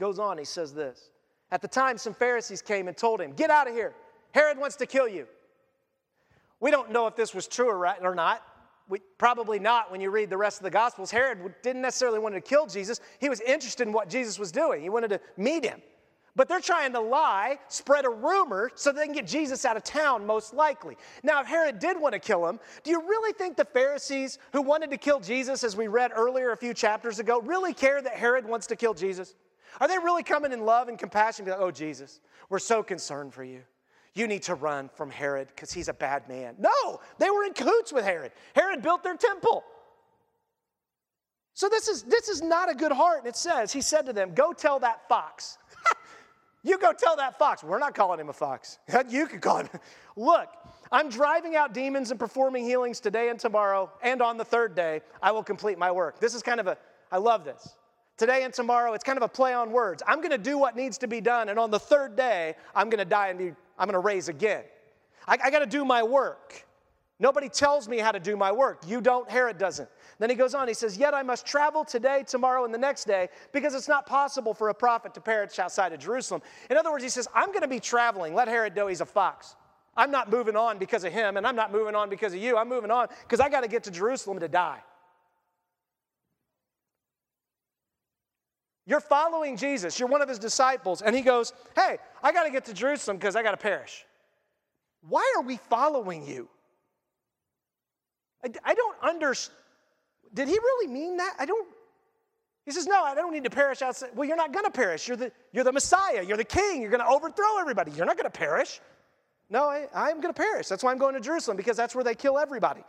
[0.00, 1.10] Goes on, he says this.
[1.52, 3.94] At the time, some Pharisees came and told him, Get out of here.
[4.32, 5.26] Herod wants to kill you.
[6.58, 8.42] We don't know if this was true or not.
[9.18, 11.10] Probably not when you read the rest of the Gospels.
[11.10, 13.00] Herod didn't necessarily want to kill Jesus.
[13.20, 15.80] He was interested in what Jesus was doing, he wanted to meet him.
[16.34, 19.84] But they're trying to lie, spread a rumor so they can get Jesus out of
[19.84, 20.96] town, most likely.
[21.22, 24.62] Now, if Herod did want to kill him, do you really think the Pharisees who
[24.62, 28.14] wanted to kill Jesus, as we read earlier a few chapters ago, really care that
[28.14, 29.34] Herod wants to kill Jesus?
[29.78, 31.44] Are they really coming in love and compassion?
[31.44, 33.62] Be like, oh, Jesus, we're so concerned for you.
[34.14, 36.54] You need to run from Herod because he's a bad man.
[36.58, 38.32] No, they were in cahoots with Herod.
[38.54, 39.64] Herod built their temple.
[41.54, 43.20] So this is this is not a good heart.
[43.20, 45.58] And it says, he said to them, Go tell that fox.
[46.62, 47.64] you go tell that fox.
[47.64, 48.78] We're not calling him a fox.
[49.08, 49.68] you can call him.
[50.16, 50.48] Look,
[50.90, 55.00] I'm driving out demons and performing healings today and tomorrow, and on the third day,
[55.22, 56.20] I will complete my work.
[56.20, 56.76] This is kind of a,
[57.10, 57.76] I love this.
[58.22, 60.00] Today and tomorrow, it's kind of a play on words.
[60.06, 62.88] I'm going to do what needs to be done, and on the third day, I'm
[62.88, 64.62] going to die and be I'm going to raise again.
[65.26, 66.64] I, I got to do my work.
[67.18, 68.84] Nobody tells me how to do my work.
[68.86, 69.88] You don't, Herod doesn't.
[70.20, 73.08] Then he goes on, he says, Yet I must travel today, tomorrow, and the next
[73.08, 76.42] day because it's not possible for a prophet to perish outside of Jerusalem.
[76.70, 78.36] In other words, he says, I'm going to be traveling.
[78.36, 79.56] Let Herod know he's a fox.
[79.96, 82.56] I'm not moving on because of him, and I'm not moving on because of you.
[82.56, 84.78] I'm moving on because I got to get to Jerusalem to die.
[88.86, 92.50] You're following Jesus, you're one of his disciples, and he goes, Hey, I got to
[92.50, 94.04] get to Jerusalem because I got to perish.
[95.08, 96.48] Why are we following you?
[98.44, 99.56] I, I don't understand.
[100.34, 101.34] Did he really mean that?
[101.38, 101.68] I don't.
[102.64, 104.10] He says, No, I don't need to perish outside.
[104.14, 105.06] Well, you're not going to perish.
[105.06, 106.24] You're the, you're the Messiah.
[106.24, 106.80] You're the king.
[106.80, 107.92] You're going to overthrow everybody.
[107.92, 108.80] You're not going to perish.
[109.48, 110.66] No, I, I'm going to perish.
[110.66, 112.82] That's why I'm going to Jerusalem because that's where they kill everybody.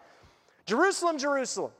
[0.65, 1.71] Jerusalem, Jerusalem.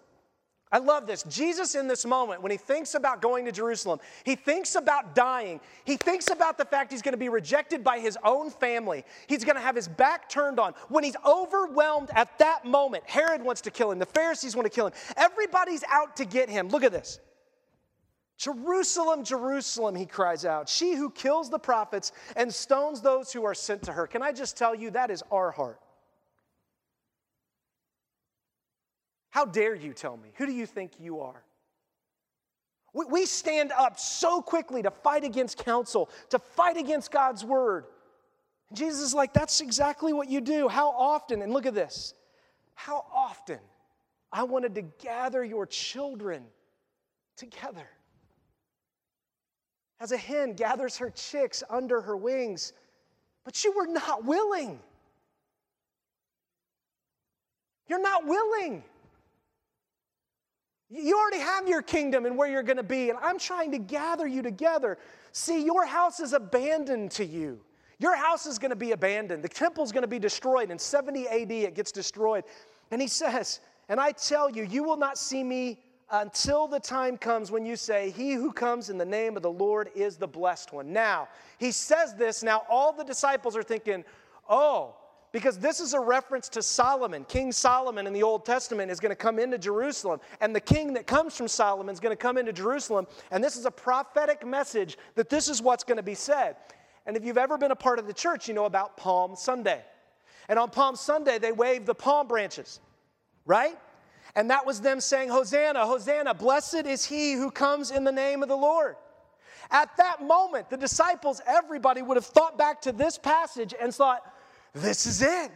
[0.73, 1.21] I love this.
[1.29, 5.59] Jesus, in this moment, when he thinks about going to Jerusalem, he thinks about dying.
[5.86, 9.05] He thinks about the fact he's going to be rejected by his own family.
[9.27, 10.73] He's going to have his back turned on.
[10.89, 14.75] When he's overwhelmed at that moment, Herod wants to kill him, the Pharisees want to
[14.75, 16.69] kill him, everybody's out to get him.
[16.69, 17.19] Look at this.
[18.38, 23.53] Jerusalem, Jerusalem, he cries out, she who kills the prophets and stones those who are
[23.53, 24.07] sent to her.
[24.07, 25.79] Can I just tell you, that is our heart.
[29.34, 30.30] How dare you tell me?
[30.36, 31.43] Who do you think you are?
[32.93, 37.86] We stand up so quickly to fight against counsel, to fight against God's word.
[38.69, 40.67] And Jesus is like, that's exactly what you do.
[40.67, 42.13] How often, and look at this,
[42.76, 43.58] how often
[44.32, 46.43] I wanted to gather your children
[47.36, 47.88] together.
[50.00, 52.74] As a hen gathers her chicks under her wings,
[53.46, 54.80] but you were not willing.
[57.88, 58.84] You're not willing.
[60.95, 63.79] You already have your kingdom and where you're going to be, and I'm trying to
[63.79, 64.99] gather you together.
[65.32, 67.60] See, your house is abandoned to you.
[67.97, 69.43] Your house is going to be abandoned.
[69.43, 70.69] The temple's going to be destroyed.
[70.69, 72.43] In 70 AD, it gets destroyed.
[72.91, 75.79] And he says, And I tell you, you will not see me
[76.12, 79.51] until the time comes when you say, He who comes in the name of the
[79.51, 80.93] Lord is the blessed one.
[80.93, 81.27] Now,
[81.58, 82.43] he says this.
[82.43, 84.03] Now, all the disciples are thinking,
[84.47, 84.95] Oh,
[85.34, 87.26] because this is a reference to Solomon.
[87.26, 90.93] King Solomon in the Old Testament is going to come into Jerusalem, and the king
[90.93, 94.46] that comes from Solomon is going to come into Jerusalem, and this is a prophetic
[94.46, 96.56] message that this is what's going to be said.
[97.06, 99.82] And if you've ever been a part of the church, you know about Palm Sunday.
[100.48, 102.80] And on Palm Sunday, they wave the palm branches,
[103.46, 103.78] right?
[104.36, 108.43] And that was them saying, Hosanna, Hosanna, blessed is he who comes in the name
[108.43, 108.96] of the Lord.
[109.72, 114.22] At that moment, the disciples, everybody would have thought back to this passage and thought,
[114.73, 115.51] this is it.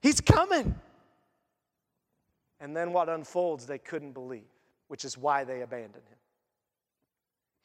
[0.00, 0.74] He's coming.
[2.60, 4.48] And then what unfolds, they couldn't believe,
[4.88, 6.18] which is why they abandoned him.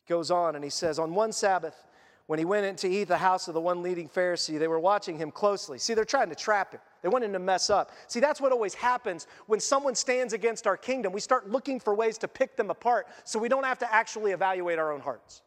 [0.06, 1.88] He goes on and he says, On one Sabbath,
[2.28, 4.80] when he went in to eat the house of the one leading Pharisee, they were
[4.80, 5.78] watching him closely.
[5.78, 6.80] See, they're trying to trap him.
[7.02, 7.92] They want him to mess up.
[8.08, 11.12] See, that's what always happens when someone stands against our kingdom.
[11.12, 14.32] We start looking for ways to pick them apart so we don't have to actually
[14.32, 15.42] evaluate our own hearts.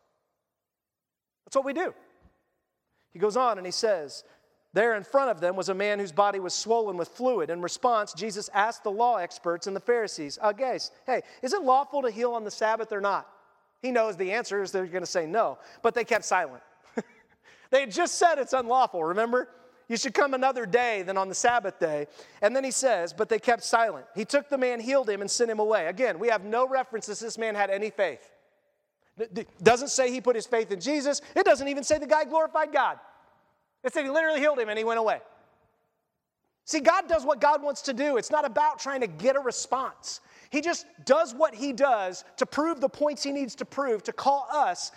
[1.47, 1.95] That's what we do.
[3.13, 4.25] He goes on and he says,
[4.75, 7.49] there in front of them was a man whose body was swollen with fluid.
[7.49, 11.63] In response, Jesus asked the law experts and the Pharisees, uh, guys, hey, is it
[11.63, 13.29] lawful to heal on the Sabbath or not?
[13.81, 16.63] He knows the answer is they're going to say no, but they kept silent.
[17.71, 19.49] they just said it's unlawful, remember?
[19.89, 22.09] You should come another day than on the Sabbath day.
[22.43, 24.07] And then he says, but they kept silent.
[24.17, 25.87] He took the man, healed him, and sent him away.
[25.87, 28.29] Again, we have no reference that this man had any faith.
[29.19, 31.21] It doesn't say he put his faith in Jesus.
[31.37, 32.99] It doesn't even say the guy glorified God.
[33.85, 35.21] It said he literally healed him and he went away.
[36.65, 38.17] See, God does what God wants to do.
[38.17, 40.21] It's not about trying to get a response.
[40.49, 44.13] He just does what he does to prove the points he needs to prove to
[44.13, 44.91] call us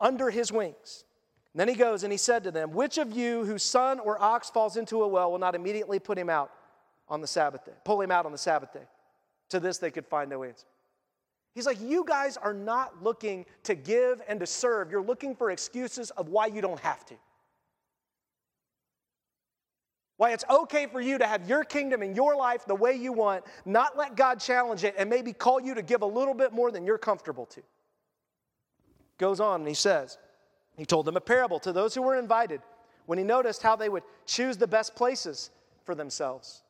[0.00, 1.04] under his wings.
[1.52, 4.22] And then he goes and he said to them, Which of you whose son or
[4.22, 6.52] ox falls into a well will not immediately put him out
[7.08, 8.86] on the Sabbath day, pull him out on the Sabbath day?
[9.48, 10.66] To this they could find no answer.
[11.54, 14.92] He's like, You guys are not looking to give and to serve.
[14.92, 17.14] You're looking for excuses of why you don't have to.
[20.18, 23.12] Why it's okay for you to have your kingdom in your life the way you
[23.12, 26.52] want, not let God challenge it, and maybe call you to give a little bit
[26.52, 27.62] more than you're comfortable to.
[29.16, 30.18] Goes on and he says,
[30.76, 32.60] He told them a parable to those who were invited
[33.06, 35.50] when he noticed how they would choose the best places
[35.84, 36.62] for themselves.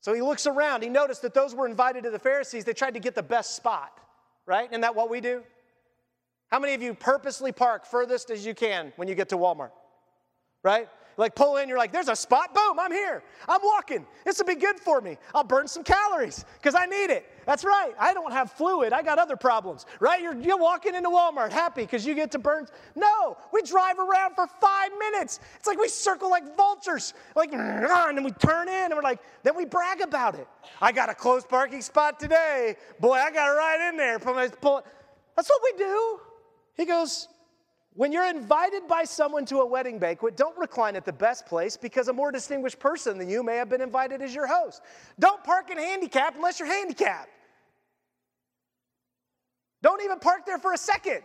[0.00, 2.94] So he looks around, he noticed that those were invited to the Pharisees, they tried
[2.94, 3.98] to get the best spot,
[4.46, 4.70] right?
[4.70, 5.42] Isn't that what we do?
[6.48, 9.72] How many of you purposely park furthest as you can when you get to Walmart?
[10.62, 10.88] Right?
[11.16, 13.22] Like pull in, you're like, there's a spot, boom, I'm here.
[13.48, 14.06] I'm walking.
[14.24, 15.16] This will be good for me.
[15.34, 17.26] I'll burn some calories because I need it.
[17.46, 17.92] That's right.
[17.98, 18.92] I don't have fluid.
[18.92, 20.20] I got other problems, right?
[20.20, 22.66] You're, you're walking into Walmart happy because you get to burn.
[22.94, 25.40] No, we drive around for five minutes.
[25.56, 29.20] It's like we circle like vultures, like, and then we turn in and we're like,
[29.42, 30.46] then we brag about it.
[30.82, 32.76] I got a closed parking spot today.
[33.00, 34.18] Boy, I got right in there.
[34.18, 36.20] That's what we do.
[36.76, 37.28] He goes,
[37.96, 41.78] when you're invited by someone to a wedding banquet, don't recline at the best place
[41.78, 44.82] because a more distinguished person than you may have been invited as your host.
[45.18, 47.30] Don't park in handicap unless you're handicapped.
[49.82, 51.22] Don't even park there for a second.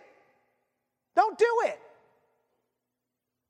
[1.14, 1.80] Don't do it.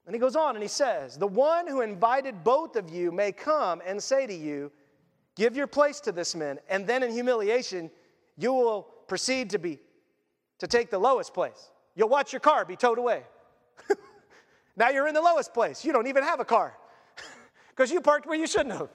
[0.07, 3.31] And he goes on and he says, The one who invited both of you may
[3.31, 4.71] come and say to you,
[5.35, 6.57] Give your place to this man.
[6.69, 7.91] And then in humiliation,
[8.35, 9.79] you will proceed to be
[10.57, 11.69] to take the lowest place.
[11.95, 13.23] You'll watch your car be towed away.
[14.75, 15.83] now you're in the lowest place.
[15.83, 16.75] You don't even have a car
[17.69, 18.89] because you parked where you shouldn't have.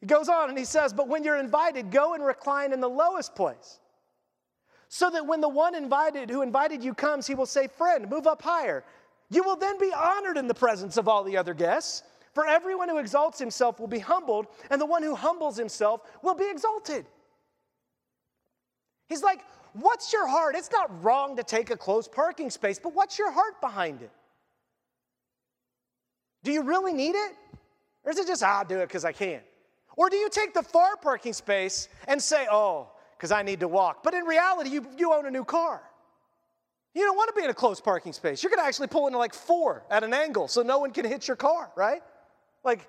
[0.00, 2.88] He goes on and he says, But when you're invited, go and recline in the
[2.88, 3.80] lowest place.
[4.88, 8.26] So that when the one invited who invited you comes, he will say, Friend, move
[8.26, 8.84] up higher.
[9.30, 12.02] You will then be honored in the presence of all the other guests.
[12.34, 16.34] For everyone who exalts himself will be humbled, and the one who humbles himself will
[16.34, 17.06] be exalted.
[19.08, 19.40] He's like,
[19.80, 20.54] What's your heart?
[20.56, 24.10] It's not wrong to take a close parking space, but what's your heart behind it?
[26.44, 27.32] Do you really need it?
[28.04, 29.40] Or is it just, I'll do it because I can?
[29.96, 33.68] Or do you take the far parking space and say, oh, because I need to
[33.68, 34.02] walk?
[34.02, 35.82] But in reality, you, you own a new car.
[36.94, 38.42] You don't want to be in a close parking space.
[38.42, 41.04] You're going to actually pull into like four at an angle so no one can
[41.04, 42.00] hit your car, right?
[42.64, 42.88] Like,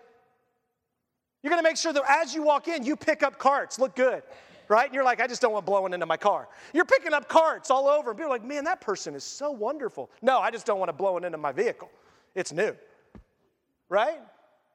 [1.44, 3.96] you're going to make sure that as you walk in, you pick up carts, look
[3.96, 4.24] good
[4.70, 4.86] right?
[4.86, 6.48] And you're like, I just don't want blowing into my car.
[6.74, 9.52] You're picking up carts all over, and people are like, man, that person is so
[9.52, 10.10] wonderful.
[10.22, 11.90] No, I just don't want to blow it into my vehicle.
[12.36, 12.76] It's new,
[13.90, 14.20] right?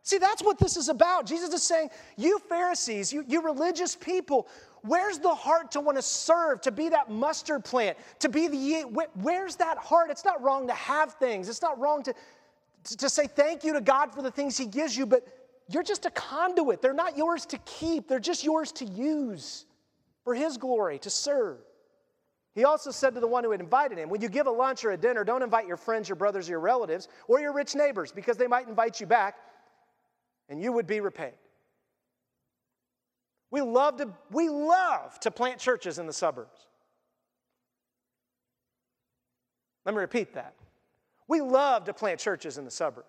[0.03, 1.27] See, that's what this is about.
[1.27, 4.49] Jesus is saying, you Pharisees, you, you religious people,
[4.83, 8.83] where's the heart to want to serve, to be that mustard plant, to be the,
[9.15, 10.11] where's that heart?
[10.11, 11.49] It's not wrong to have things.
[11.49, 12.15] It's not wrong to,
[12.97, 15.25] to say thank you to God for the things He gives you, but
[15.69, 16.83] you're just a conduit.
[16.83, 19.67] They're not yours to keep, they're just yours to use
[20.25, 21.59] for His glory, to serve.
[22.55, 24.85] He also said to the one who had invited him, When you give a lunch
[24.85, 28.13] or a dinner, don't invite your friends, your brothers, your relatives, or your rich neighbors,
[28.13, 29.37] because they might invite you back
[30.51, 31.33] and you would be repaid.
[33.51, 36.67] We love to, we love to plant churches in the suburbs.
[39.85, 40.55] Let me repeat that.
[41.29, 43.07] We love to plant churches in the suburbs.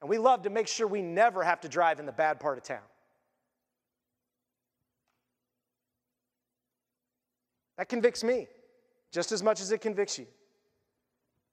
[0.00, 2.58] And we love to make sure we never have to drive in the bad part
[2.58, 2.80] of town.
[7.82, 8.46] That convicts me
[9.10, 10.26] just as much as it convicts you.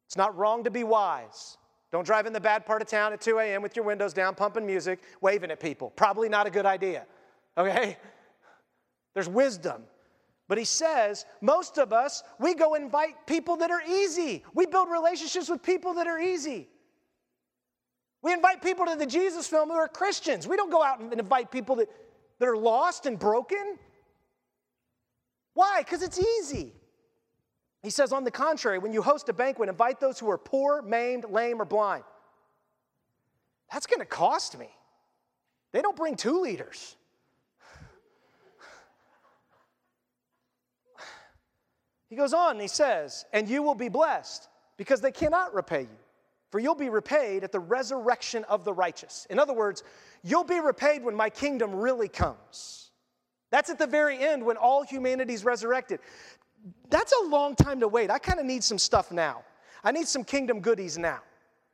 [0.05, 1.57] It's not wrong to be wise.
[1.91, 3.63] Don't drive in the bad part of town at 2 a.m.
[3.63, 5.89] with your windows down, pumping music, waving at people.
[5.89, 7.07] Probably not a good idea,
[7.57, 7.97] okay?
[9.15, 9.81] There's wisdom.
[10.47, 14.43] But he says, most of us, we go invite people that are easy.
[14.53, 16.69] We build relationships with people that are easy.
[18.21, 20.47] We invite people to the Jesus film who are Christians.
[20.47, 21.89] We don't go out and invite people that,
[22.37, 23.79] that are lost and broken.
[25.53, 25.81] Why?
[25.81, 26.73] Because it's easy.
[27.81, 30.81] He says, on the contrary, when you host a banquet, invite those who are poor,
[30.81, 32.03] maimed, lame, or blind.
[33.71, 34.69] That's going to cost me.
[35.71, 36.95] They don't bring two liters.
[42.09, 45.97] He goes on he says, And you will be blessed because they cannot repay you,
[46.49, 49.27] for you'll be repaid at the resurrection of the righteous.
[49.29, 49.83] In other words,
[50.23, 52.88] you'll be repaid when my kingdom really comes.
[53.51, 55.99] That's at the very end when all humanity's resurrected.
[56.89, 58.11] That's a long time to wait.
[58.11, 59.43] I kind of need some stuff now.
[59.83, 61.19] I need some kingdom goodies now.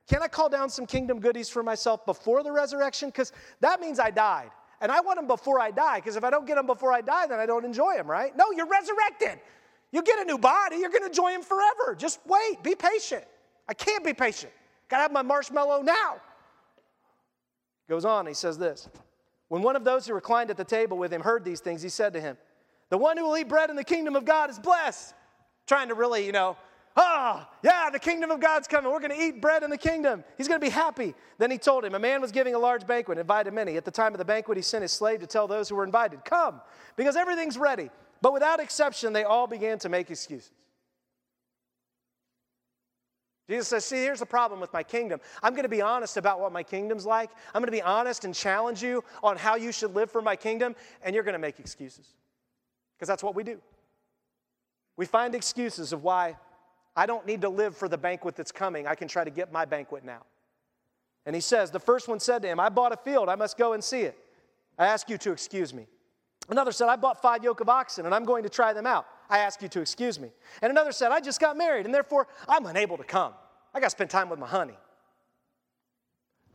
[0.08, 3.10] Can I call down some kingdom goodies for myself before the resurrection?
[3.10, 4.52] Because that means I died.
[4.82, 7.02] And I want them before I die, because if I don't get them before I
[7.02, 8.36] die, then I don't enjoy them, right?
[8.38, 9.40] No, you're resurrected.
[9.92, 11.96] You get a new body, you're to enjoy them forever.
[11.96, 13.24] Just wait, be patient.
[13.68, 14.52] I can't be patient.
[14.90, 16.18] Got to have my marshmallow now.
[17.90, 18.90] Goes on, he says this
[19.48, 21.89] When one of those who reclined at the table with him heard these things, he
[21.89, 22.38] said to him,
[22.89, 25.14] The one who will eat bread in the kingdom of God is blessed.
[25.68, 26.58] Trying to really, you know,
[26.96, 28.91] ah, oh, yeah, the kingdom of God's coming.
[28.91, 30.24] We're going to eat bread in the kingdom.
[30.38, 31.14] He's going to be happy.
[31.38, 33.78] Then he told him, A man was giving a large banquet, invited many.
[33.78, 35.84] At the time of the banquet, he sent his slave to tell those who were
[35.84, 36.62] invited, Come,
[36.96, 37.89] because everything's ready.
[38.22, 40.52] But without exception, they all began to make excuses.
[43.50, 45.20] Jesus says, See, here's the problem with my kingdom.
[45.43, 47.30] I'm going to be honest about what my kingdom's like.
[47.54, 50.36] I'm going to be honest and challenge you on how you should live for my
[50.36, 52.08] kingdom, and you're going to make excuses.
[52.96, 53.60] Because that's what we do.
[54.98, 56.38] We find excuses of why
[56.96, 58.88] I don't need to live for the banquet that's coming.
[58.88, 60.24] I can try to get my banquet now.
[61.26, 63.30] And he says, The first one said to him, I bought a field.
[63.30, 64.18] I must go and see it.
[64.78, 65.88] I ask you to excuse me.
[66.50, 69.06] Another said, I bought five yoke of oxen and I'm going to try them out.
[69.30, 70.30] I ask you to excuse me.
[70.62, 73.34] And another said, I just got married and therefore I'm unable to come.
[73.74, 74.78] I got to spend time with my honey.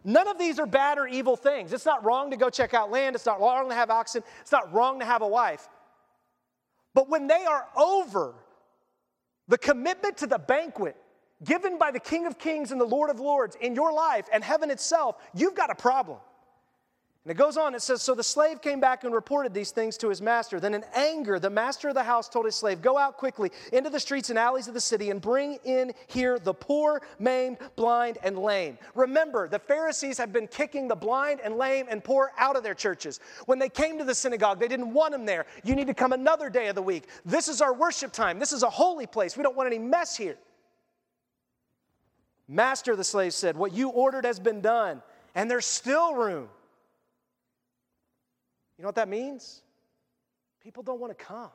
[0.04, 1.72] None of these are bad or evil things.
[1.72, 3.14] It's not wrong to go check out land.
[3.16, 4.22] It's not wrong to have oxen.
[4.40, 5.68] It's not wrong to have a wife.
[6.94, 8.34] But when they are over,
[9.48, 10.96] the commitment to the banquet
[11.44, 14.42] given by the King of Kings and the Lord of Lords in your life and
[14.44, 16.18] heaven itself, you've got a problem.
[17.24, 19.98] And it goes on, it says, So the slave came back and reported these things
[19.98, 20.58] to his master.
[20.58, 23.90] Then, in anger, the master of the house told his slave, Go out quickly into
[23.90, 28.16] the streets and alleys of the city and bring in here the poor, maimed, blind,
[28.22, 28.78] and lame.
[28.94, 32.74] Remember, the Pharisees have been kicking the blind and lame and poor out of their
[32.74, 33.20] churches.
[33.44, 35.44] When they came to the synagogue, they didn't want them there.
[35.62, 37.06] You need to come another day of the week.
[37.26, 38.38] This is our worship time.
[38.38, 39.36] This is a holy place.
[39.36, 40.38] We don't want any mess here.
[42.48, 45.02] Master, the slave said, What you ordered has been done,
[45.34, 46.48] and there's still room.
[48.80, 49.60] You know what that means?
[50.62, 51.50] People don't want to come.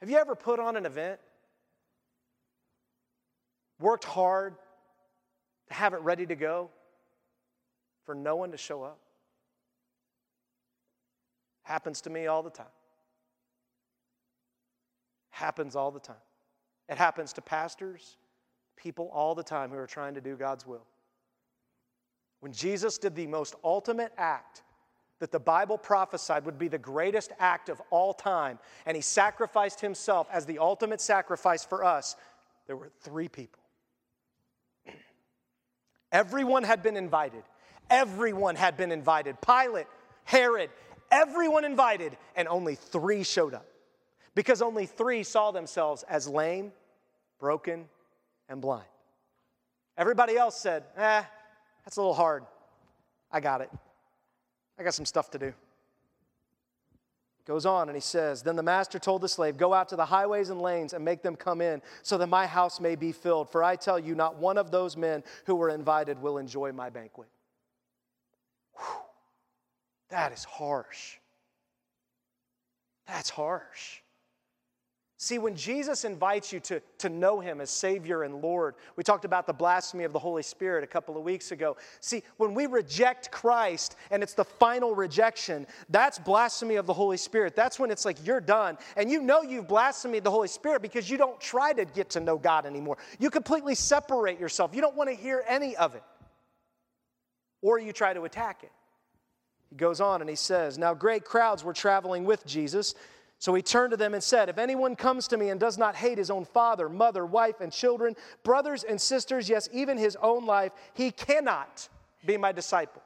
[0.00, 1.18] Have you ever put on an event,
[3.80, 4.54] worked hard
[5.66, 6.70] to have it ready to go
[8.06, 9.00] for no one to show up?
[11.64, 12.66] Happens to me all the time.
[15.30, 16.22] Happens all the time.
[16.88, 18.16] It happens to pastors,
[18.76, 20.86] people all the time who are trying to do God's will.
[22.38, 24.62] When Jesus did the most ultimate act
[25.20, 29.80] that the Bible prophesied would be the greatest act of all time, and he sacrificed
[29.80, 32.16] himself as the ultimate sacrifice for us,
[32.66, 33.60] there were three people.
[36.12, 37.42] Everyone had been invited.
[37.90, 39.36] Everyone had been invited.
[39.40, 39.86] Pilate,
[40.24, 40.70] Herod,
[41.10, 43.66] everyone invited, and only three showed up.
[44.34, 46.72] Because only three saw themselves as lame,
[47.40, 47.86] broken,
[48.48, 48.86] and blind.
[49.96, 51.22] Everybody else said, eh,
[51.84, 52.44] that's a little hard.
[53.32, 53.70] I got it.
[54.78, 55.52] I got some stuff to do.
[57.44, 60.04] Goes on and he says, Then the master told the slave, Go out to the
[60.04, 63.50] highways and lanes and make them come in, so that my house may be filled.
[63.50, 66.90] For I tell you, not one of those men who were invited will enjoy my
[66.90, 67.28] banquet.
[68.74, 68.84] Whew.
[70.10, 71.16] That is harsh.
[73.06, 74.00] That's harsh.
[75.20, 79.24] See, when Jesus invites you to, to know him as Savior and Lord, we talked
[79.24, 81.76] about the blasphemy of the Holy Spirit a couple of weeks ago.
[81.98, 87.16] See, when we reject Christ and it's the final rejection, that's blasphemy of the Holy
[87.16, 87.56] Spirit.
[87.56, 88.78] That's when it's like you're done.
[88.96, 92.20] And you know you've blasphemed the Holy Spirit because you don't try to get to
[92.20, 92.96] know God anymore.
[93.18, 94.72] You completely separate yourself.
[94.72, 96.04] You don't want to hear any of it.
[97.60, 98.70] Or you try to attack it.
[99.68, 102.94] He goes on and he says, Now great crowds were traveling with Jesus.
[103.40, 105.94] So he turned to them and said, If anyone comes to me and does not
[105.94, 110.44] hate his own father, mother, wife, and children, brothers and sisters, yes, even his own
[110.44, 111.88] life, he cannot
[112.26, 113.02] be my disciple.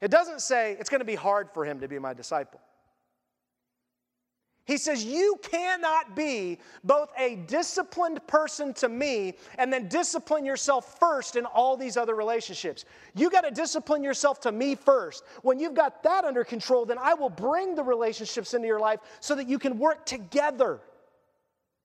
[0.00, 2.60] It doesn't say it's going to be hard for him to be my disciple.
[4.66, 10.98] He says, You cannot be both a disciplined person to me and then discipline yourself
[10.98, 12.84] first in all these other relationships.
[13.14, 15.22] You got to discipline yourself to me first.
[15.42, 18.98] When you've got that under control, then I will bring the relationships into your life
[19.20, 20.80] so that you can work together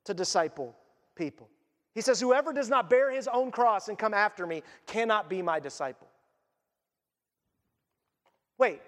[0.06, 0.76] to disciple
[1.16, 1.50] people.
[1.94, 5.44] He says, Whoever does not bear his own cross and come after me cannot be
[5.44, 6.08] my disciple.
[8.58, 8.82] Wait,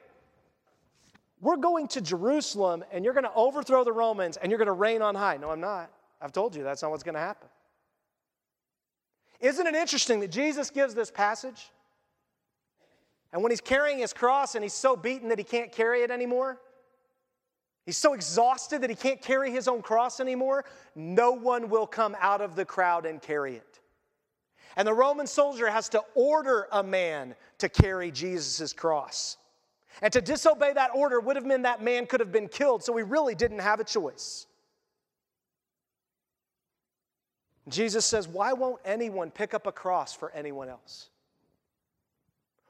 [1.43, 4.71] we're going to Jerusalem and you're going to overthrow the Romans and you're going to
[4.71, 5.35] reign on high.
[5.35, 5.91] No, I'm not.
[6.21, 7.49] I've told you that's not what's going to happen.
[9.41, 11.69] Isn't it interesting that Jesus gives this passage?
[13.33, 16.11] And when he's carrying his cross and he's so beaten that he can't carry it
[16.11, 16.59] anymore,
[17.85, 20.63] he's so exhausted that he can't carry his own cross anymore,
[20.95, 23.81] no one will come out of the crowd and carry it.
[24.77, 29.35] And the Roman soldier has to order a man to carry Jesus' cross.
[30.01, 32.95] And to disobey that order would have meant that man could have been killed, so
[32.95, 34.47] he really didn't have a choice.
[37.69, 41.09] Jesus says, Why won't anyone pick up a cross for anyone else?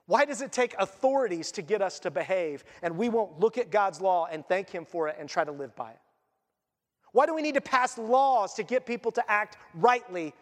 [0.06, 3.72] Why does it take authorities to get us to behave and we won't look at
[3.72, 6.00] God's law and thank Him for it and try to live by it?
[7.14, 10.34] Why do we need to pass laws to get people to act rightly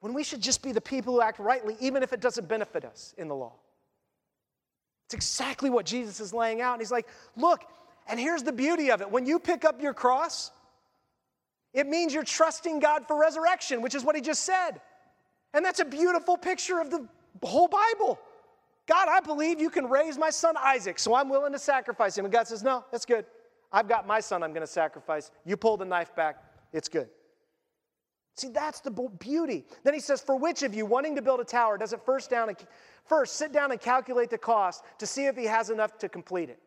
[0.00, 2.84] when we should just be the people who act rightly, even if it doesn't benefit
[2.84, 3.52] us in the law?
[5.06, 6.74] It's exactly what Jesus is laying out.
[6.74, 7.64] And he's like, look,
[8.08, 9.10] and here's the beauty of it.
[9.10, 10.50] When you pick up your cross,
[11.72, 14.80] it means you're trusting God for resurrection, which is what he just said.
[15.54, 17.06] And that's a beautiful picture of the
[17.42, 18.18] whole Bible.
[18.86, 22.24] God, I believe you can raise my son Isaac, so I'm willing to sacrifice him.
[22.24, 23.26] And God says, No, that's good.
[23.72, 25.30] I've got my son I'm going to sacrifice.
[25.44, 26.42] You pull the knife back,
[26.72, 27.08] it's good.
[28.36, 29.64] See, that's the beauty.
[29.82, 32.28] Then he says, For which of you wanting to build a tower does it first
[32.28, 32.56] down and
[33.06, 36.50] first sit down and calculate the cost to see if he has enough to complete
[36.50, 36.58] it?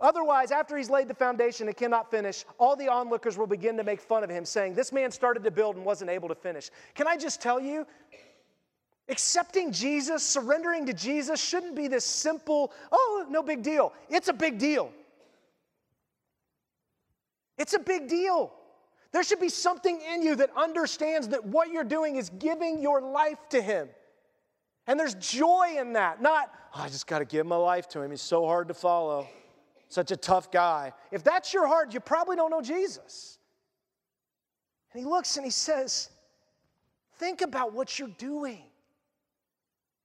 [0.00, 3.84] Otherwise, after he's laid the foundation and cannot finish, all the onlookers will begin to
[3.84, 6.70] make fun of him, saying, This man started to build and wasn't able to finish.
[6.94, 7.86] Can I just tell you,
[9.10, 13.92] accepting Jesus, surrendering to Jesus shouldn't be this simple, oh, no big deal.
[14.08, 14.90] It's a big deal.
[17.58, 18.54] It's a big deal.
[19.12, 23.00] There should be something in you that understands that what you're doing is giving your
[23.00, 23.88] life to Him.
[24.86, 28.00] And there's joy in that, not, oh, I just got to give my life to
[28.00, 28.10] Him.
[28.10, 29.28] He's so hard to follow,
[29.88, 30.92] such a tough guy.
[31.10, 33.38] If that's your heart, you probably don't know Jesus.
[34.92, 36.10] And He looks and He says,
[37.16, 38.69] Think about what you're doing.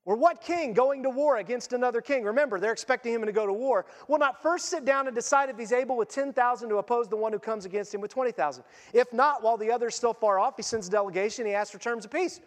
[0.06, 2.22] Or what king going to war against another king?
[2.22, 3.86] Remember, they're expecting him to go to war.
[4.06, 7.16] Will not first sit down and decide if he's able with 10,000 to oppose the
[7.16, 8.62] one who comes against him with 20,000.
[8.92, 11.72] If not, while the other is still far off, he sends a delegation, he asks
[11.72, 12.40] for terms of peace.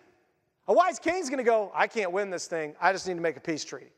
[0.69, 3.21] A wise king's going to go, I can't win this thing, I just need to
[3.21, 3.91] make a peace treaty.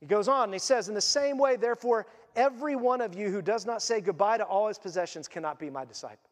[0.00, 3.30] He goes on and he says, In the same way, therefore, every one of you
[3.30, 6.28] who does not say goodbye to all his possessions cannot be my disciple.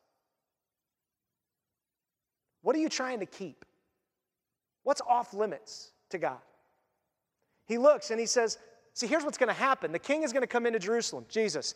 [2.62, 3.63] What are you trying to keep?
[4.84, 6.38] What's off limits to God?
[7.66, 8.58] He looks and he says,
[8.92, 9.90] See, here's what's going to happen.
[9.90, 11.74] The king is going to come into Jerusalem, Jesus.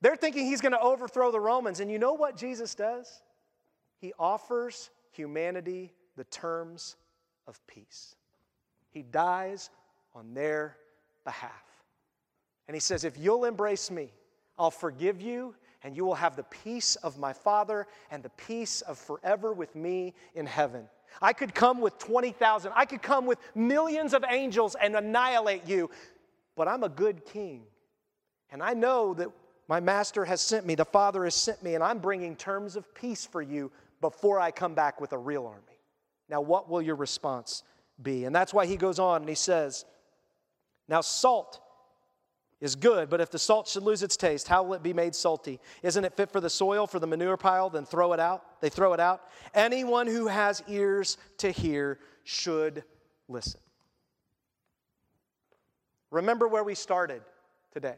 [0.00, 1.80] They're thinking he's going to overthrow the Romans.
[1.80, 3.22] And you know what Jesus does?
[3.98, 6.94] He offers humanity the terms
[7.48, 8.14] of peace.
[8.90, 9.70] He dies
[10.14, 10.76] on their
[11.24, 11.50] behalf.
[12.68, 14.12] And he says, If you'll embrace me,
[14.56, 18.80] I'll forgive you, and you will have the peace of my Father and the peace
[18.82, 20.88] of forever with me in heaven.
[21.20, 22.72] I could come with 20,000.
[22.74, 25.90] I could come with millions of angels and annihilate you.
[26.56, 27.62] But I'm a good king.
[28.50, 29.28] And I know that
[29.68, 32.94] my master has sent me, the Father has sent me, and I'm bringing terms of
[32.94, 35.80] peace for you before I come back with a real army.
[36.28, 37.62] Now, what will your response
[38.02, 38.24] be?
[38.24, 39.84] And that's why he goes on and he says,
[40.88, 41.60] Now, salt
[42.64, 45.14] is good, but if the salt should lose its taste, how will it be made
[45.14, 45.60] salty?
[45.82, 47.68] Isn't it fit for the soil, for the manure pile?
[47.68, 48.60] Then throw it out.
[48.60, 49.22] They throw it out.
[49.54, 52.82] Anyone who has ears to hear should
[53.28, 53.60] listen.
[56.10, 57.22] Remember where we started
[57.72, 57.96] today.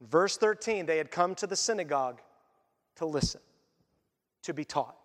[0.00, 2.20] Verse 13, they had come to the synagogue
[2.96, 3.40] to listen,
[4.42, 4.96] to be taught.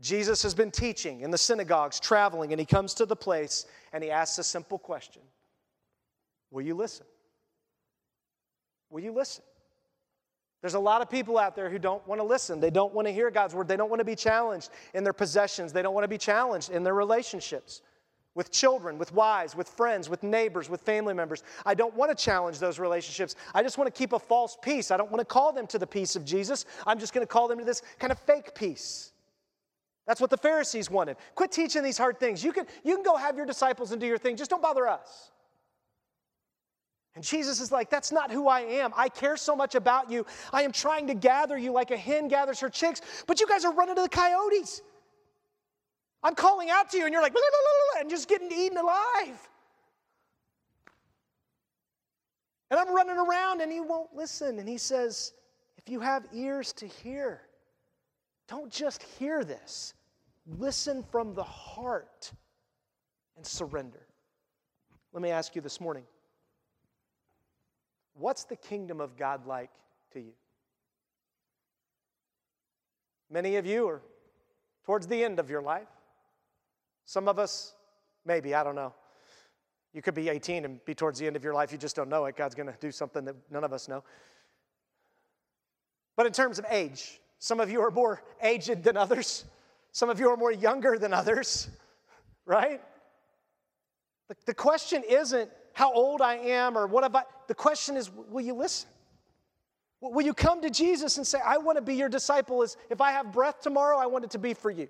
[0.00, 4.04] Jesus has been teaching in the synagogues, traveling, and he comes to the place and
[4.04, 5.22] he asks a simple question
[6.50, 7.06] Will you listen?
[8.90, 9.44] Will you listen?
[10.60, 12.58] There's a lot of people out there who don't want to listen.
[12.58, 13.68] They don't want to hear God's word.
[13.68, 15.72] They don't want to be challenged in their possessions.
[15.72, 17.82] They don't want to be challenged in their relationships
[18.34, 21.42] with children, with wives, with friends, with neighbors, with family members.
[21.64, 23.36] I don't want to challenge those relationships.
[23.54, 24.90] I just want to keep a false peace.
[24.90, 26.64] I don't want to call them to the peace of Jesus.
[26.86, 29.12] I'm just going to call them to this kind of fake peace.
[30.06, 31.16] That's what the Pharisees wanted.
[31.34, 32.42] Quit teaching these hard things.
[32.42, 34.88] You can, you can go have your disciples and do your thing, just don't bother
[34.88, 35.30] us.
[37.18, 38.92] And Jesus is like, That's not who I am.
[38.96, 40.24] I care so much about you.
[40.52, 43.64] I am trying to gather you like a hen gathers her chicks, but you guys
[43.64, 44.82] are running to the coyotes.
[46.22, 48.78] I'm calling out to you, and you're like, blah, blah, blah, and just getting eaten
[48.78, 49.48] alive.
[52.70, 54.60] And I'm running around, and he won't listen.
[54.60, 55.32] And he says,
[55.76, 57.40] If you have ears to hear,
[58.46, 59.92] don't just hear this,
[60.46, 62.30] listen from the heart
[63.36, 64.06] and surrender.
[65.12, 66.04] Let me ask you this morning
[68.18, 69.70] What's the kingdom of God like
[70.12, 70.32] to you?
[73.30, 74.02] Many of you are
[74.84, 75.88] towards the end of your life.
[77.04, 77.74] Some of us,
[78.26, 78.92] maybe, I don't know.
[79.92, 81.72] You could be 18 and be towards the end of your life.
[81.72, 82.36] You just don't know it.
[82.36, 84.02] God's going to do something that none of us know.
[86.16, 89.44] But in terms of age, some of you are more aged than others.
[89.92, 91.68] Some of you are more younger than others,
[92.46, 92.80] right?
[94.28, 97.22] The, the question isn't how old I am or what have I.
[97.46, 98.88] The question is, will you listen?
[100.00, 102.64] Will you come to Jesus and say, I want to be your disciple?
[102.64, 104.88] As if I have breath tomorrow, I want it to be for you.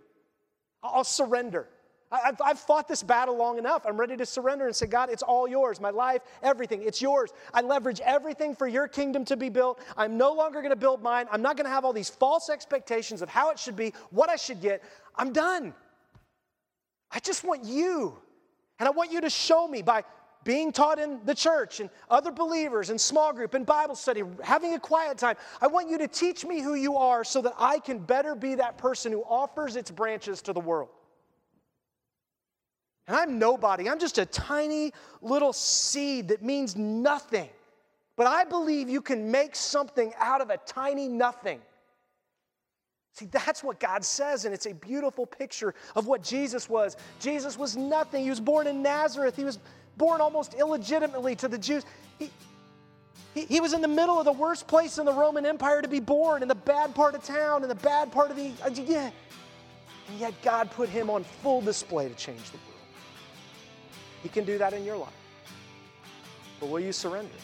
[0.83, 1.69] I'll surrender.
[2.11, 3.85] I've, I've fought this battle long enough.
[3.87, 5.79] I'm ready to surrender and say, God, it's all yours.
[5.79, 7.35] My life, everything, it's yours.
[7.53, 9.83] I leverage everything for your kingdom to be built.
[9.95, 11.27] I'm no longer going to build mine.
[11.31, 14.31] I'm not going to have all these false expectations of how it should be, what
[14.31, 14.83] I should get.
[15.17, 15.75] I'm done.
[17.11, 18.17] I just want you.
[18.79, 20.05] And I want you to show me by
[20.49, 24.73] being taught in the church and other believers and small group and Bible study, having
[24.73, 25.37] a quiet time.
[25.61, 28.55] I want you to teach me who you are so that I can better be
[28.55, 30.89] that person who offers its branches to the world.
[33.07, 33.91] And I'm nobody.
[33.91, 37.51] I'm just a tiny little seed that means nothing.
[38.17, 41.61] But I believe you can make something out of a tiny nothing.
[43.13, 46.97] See, that's what God says, and it's a beautiful picture of what Jesus was.
[47.21, 48.23] Jesus was nothing.
[48.23, 49.59] He was born in Nazareth, he was
[49.99, 51.85] born almost illegitimately to the Jews.
[52.19, 52.31] He,
[53.35, 55.89] he, he was in the middle of the worst place in the Roman Empire to
[55.89, 58.53] be born, in the bad part of town, in the bad part of the.
[58.65, 59.11] Uh, yeah.
[60.09, 62.81] And yet God put him on full display to change the world.
[64.23, 65.13] He can do that in your life.
[66.61, 67.35] But will you surrender?